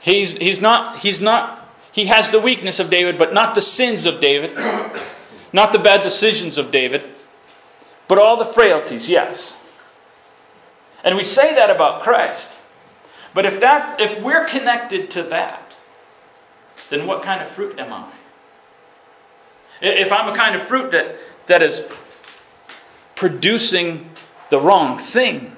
He's, 0.00 0.32
he's 0.36 0.60
not, 0.60 0.98
he's 0.98 1.20
not, 1.20 1.68
he 1.92 2.06
has 2.06 2.30
the 2.30 2.40
weakness 2.40 2.78
of 2.78 2.90
David, 2.90 3.18
but 3.18 3.34
not 3.34 3.54
the 3.54 3.60
sins 3.60 4.06
of 4.06 4.20
David. 4.20 4.56
Not 5.52 5.72
the 5.72 5.78
bad 5.78 6.02
decisions 6.02 6.58
of 6.58 6.70
David, 6.70 7.02
but 8.08 8.18
all 8.18 8.44
the 8.44 8.52
frailties, 8.52 9.08
yes. 9.08 9.54
And 11.02 11.16
we 11.16 11.22
say 11.22 11.54
that 11.54 11.70
about 11.70 12.02
Christ. 12.02 12.46
But 13.34 13.46
if 13.46 13.60
that's 13.60 13.96
if 13.98 14.24
we're 14.24 14.46
connected 14.48 15.10
to 15.12 15.22
that, 15.30 15.65
then 16.90 17.06
what 17.06 17.24
kind 17.24 17.42
of 17.42 17.54
fruit 17.54 17.78
am 17.78 17.92
I? 17.92 18.12
If 19.80 20.10
I'm 20.10 20.32
a 20.32 20.36
kind 20.36 20.60
of 20.60 20.68
fruit 20.68 20.90
that, 20.92 21.16
that 21.48 21.62
is 21.62 21.92
producing 23.16 24.10
the 24.50 24.60
wrong 24.60 25.04
thing, 25.08 25.52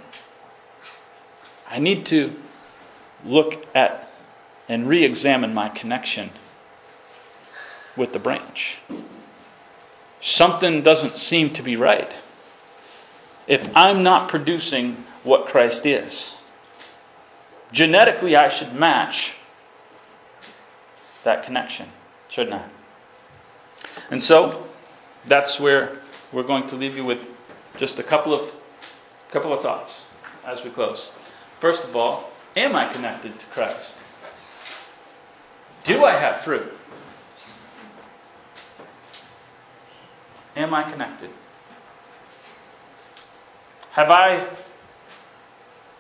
I 1.68 1.78
need 1.78 2.06
to 2.06 2.34
look 3.24 3.54
at 3.74 4.08
and 4.68 4.88
re 4.88 5.04
examine 5.04 5.54
my 5.54 5.68
connection 5.68 6.30
with 7.96 8.12
the 8.12 8.18
branch. 8.18 8.78
Something 10.20 10.82
doesn't 10.82 11.16
seem 11.18 11.52
to 11.54 11.62
be 11.62 11.76
right. 11.76 12.12
If 13.46 13.66
I'm 13.74 14.02
not 14.02 14.28
producing 14.28 15.04
what 15.22 15.46
Christ 15.48 15.86
is, 15.86 16.32
genetically 17.72 18.36
I 18.36 18.56
should 18.56 18.74
match 18.74 19.32
that 21.28 21.44
connection, 21.44 21.90
shouldn't 22.30 22.54
I? 22.54 22.66
And 24.10 24.22
so, 24.22 24.66
that's 25.28 25.60
where 25.60 26.00
we're 26.32 26.46
going 26.46 26.68
to 26.70 26.74
leave 26.74 26.96
you 26.96 27.04
with 27.04 27.18
just 27.78 27.98
a 27.98 28.02
couple 28.02 28.34
of 28.34 28.50
couple 29.30 29.52
of 29.52 29.60
thoughts 29.60 29.94
as 30.46 30.64
we 30.64 30.70
close. 30.70 31.06
First 31.60 31.82
of 31.82 31.94
all, 31.94 32.30
am 32.56 32.74
I 32.74 32.90
connected 32.90 33.38
to 33.38 33.46
Christ? 33.52 33.94
Do 35.84 36.02
I 36.02 36.18
have 36.18 36.44
fruit? 36.44 36.72
Am 40.56 40.72
I 40.72 40.90
connected? 40.90 41.30
Have 43.92 44.10
I 44.10 44.56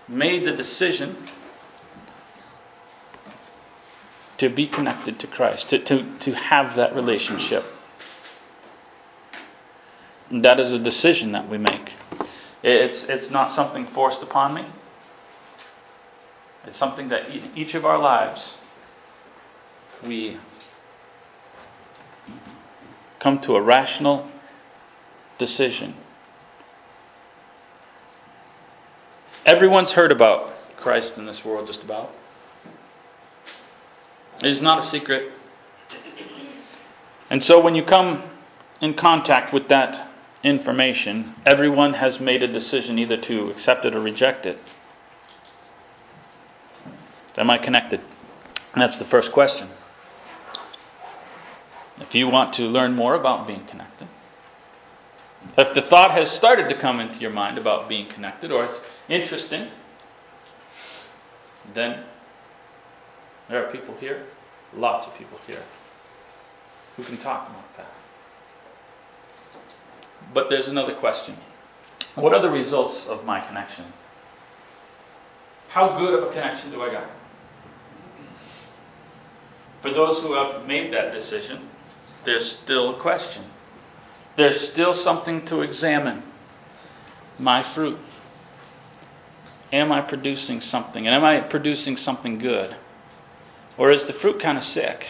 made 0.08 0.46
the 0.46 0.56
decision 0.56 1.28
to 4.38 4.48
be 4.48 4.66
connected 4.66 5.18
to 5.20 5.26
Christ, 5.26 5.68
to, 5.70 5.78
to, 5.84 6.18
to 6.18 6.32
have 6.34 6.76
that 6.76 6.94
relationship? 6.94 7.64
And 10.30 10.44
that 10.44 10.60
is 10.60 10.72
a 10.72 10.78
decision 10.78 11.32
that 11.32 11.48
we 11.48 11.58
make. 11.58 11.92
It's, 12.62 13.04
it's 13.04 13.30
not 13.30 13.52
something 13.52 13.86
forced 13.88 14.22
upon 14.22 14.54
me. 14.54 14.66
It's 16.66 16.78
something 16.78 17.08
that 17.08 17.30
each 17.56 17.74
of 17.74 17.84
our 17.84 17.98
lives 17.98 18.56
we 20.04 20.38
come 23.20 23.40
to 23.40 23.56
a 23.56 23.62
rational 23.62 24.28
decision. 25.38 25.94
Everyone's 29.46 29.92
heard 29.92 30.12
about 30.12 30.52
Christ 30.76 31.16
in 31.16 31.26
this 31.26 31.44
world, 31.44 31.66
just 31.66 31.82
about. 31.82 32.10
It 34.42 34.46
is 34.46 34.60
not 34.60 34.84
a 34.84 34.86
secret. 34.86 35.32
And 37.30 37.42
so 37.42 37.60
when 37.60 37.74
you 37.74 37.84
come 37.84 38.22
in 38.80 38.94
contact 38.94 39.52
with 39.52 39.68
that 39.68 40.10
information, 40.44 41.34
everyone 41.44 41.94
has 41.94 42.20
made 42.20 42.42
a 42.42 42.52
decision 42.52 42.98
either 42.98 43.16
to 43.16 43.50
accept 43.50 43.84
it 43.84 43.94
or 43.94 44.00
reject 44.00 44.46
it. 44.46 44.58
Am 47.36 47.50
I 47.50 47.58
connected? 47.58 48.00
That's 48.74 48.96
the 48.96 49.04
first 49.04 49.32
question. 49.32 49.68
If 52.00 52.14
you 52.14 52.28
want 52.28 52.54
to 52.54 52.62
learn 52.62 52.94
more 52.94 53.14
about 53.14 53.46
being 53.46 53.66
connected, 53.66 54.08
if 55.56 55.74
the 55.74 55.82
thought 55.82 56.12
has 56.12 56.30
started 56.30 56.68
to 56.68 56.80
come 56.80 57.00
into 57.00 57.18
your 57.20 57.30
mind 57.30 57.58
about 57.58 57.88
being 57.88 58.08
connected 58.08 58.50
or 58.50 58.64
it's 58.64 58.80
interesting, 59.08 59.68
then 61.74 62.04
there 63.48 63.66
are 63.66 63.72
people 63.72 63.94
here, 63.98 64.26
lots 64.74 65.06
of 65.06 65.14
people 65.14 65.38
here, 65.46 65.62
who 66.96 67.04
can 67.04 67.18
talk 67.18 67.48
about 67.48 67.76
that. 67.76 67.92
But 70.34 70.50
there's 70.50 70.68
another 70.68 70.94
question 70.94 71.36
What 72.14 72.34
are 72.34 72.42
the 72.42 72.50
results 72.50 73.06
of 73.06 73.24
my 73.24 73.46
connection? 73.46 73.86
How 75.68 75.98
good 75.98 76.14
of 76.14 76.28
a 76.28 76.32
connection 76.32 76.70
do 76.70 76.82
I 76.82 76.92
got? 76.92 77.10
For 79.82 79.90
those 79.90 80.20
who 80.22 80.34
have 80.34 80.66
made 80.66 80.92
that 80.92 81.12
decision, 81.12 81.68
there's 82.24 82.58
still 82.64 82.96
a 82.96 83.00
question. 83.00 83.44
There's 84.36 84.68
still 84.70 84.94
something 84.94 85.46
to 85.46 85.60
examine. 85.60 86.22
My 87.38 87.62
fruit. 87.74 87.98
Am 89.72 89.92
I 89.92 90.00
producing 90.00 90.60
something? 90.60 91.06
And 91.06 91.14
am 91.14 91.24
I 91.24 91.40
producing 91.40 91.96
something 91.96 92.38
good? 92.38 92.76
Or 93.78 93.92
is 93.92 94.04
the 94.04 94.12
fruit 94.12 94.40
kind 94.40 94.58
of 94.58 94.64
sick? 94.64 95.06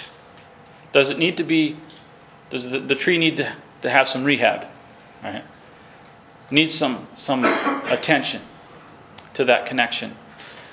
Does 0.92 1.10
it 1.10 1.18
need 1.18 1.38
to 1.38 1.44
be, 1.44 1.80
does 2.50 2.64
the, 2.64 2.78
the 2.78 2.94
tree 2.94 3.18
need 3.18 3.36
to, 3.38 3.56
to 3.82 3.90
have 3.90 4.08
some 4.08 4.24
rehab? 4.24 4.66
Right? 5.24 5.42
Needs 6.50 6.74
some, 6.74 7.08
some 7.16 7.44
attention 7.44 8.42
to 9.34 9.44
that 9.46 9.66
connection. 9.66 10.16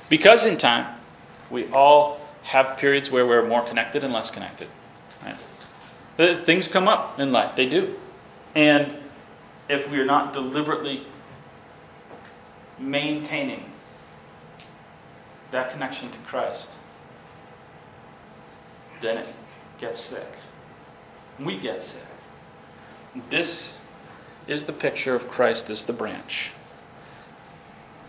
Because 0.09 0.43
in 0.45 0.57
time, 0.57 0.99
we 1.49 1.71
all 1.71 2.19
have 2.43 2.77
periods 2.77 3.09
where 3.09 3.25
we're 3.25 3.47
more 3.47 3.65
connected 3.67 4.03
and 4.03 4.13
less 4.13 4.29
connected. 4.29 4.67
Right? 5.23 6.45
Things 6.45 6.67
come 6.67 6.87
up 6.87 7.19
in 7.19 7.31
life, 7.31 7.55
they 7.55 7.67
do. 7.67 7.95
And 8.55 8.97
if 9.67 9.89
we 9.89 9.97
are 9.99 10.05
not 10.05 10.33
deliberately 10.33 11.07
maintaining 12.79 13.71
that 15.51 15.71
connection 15.71 16.11
to 16.11 16.17
Christ, 16.19 16.67
then 19.01 19.17
it 19.17 19.35
gets 19.79 20.03
sick. 20.05 20.27
We 21.39 21.59
get 21.59 21.83
sick. 21.83 23.23
This 23.29 23.77
is 24.47 24.65
the 24.65 24.73
picture 24.73 25.15
of 25.15 25.27
Christ 25.29 25.69
as 25.69 25.83
the 25.83 25.93
branch. 25.93 26.51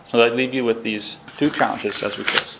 So 0.07 0.19
I 0.19 0.29
leave 0.29 0.53
you 0.53 0.63
with 0.63 0.83
these 0.83 1.17
two 1.37 1.49
challenges 1.49 2.01
as 2.01 2.17
we 2.17 2.23
close. 2.23 2.59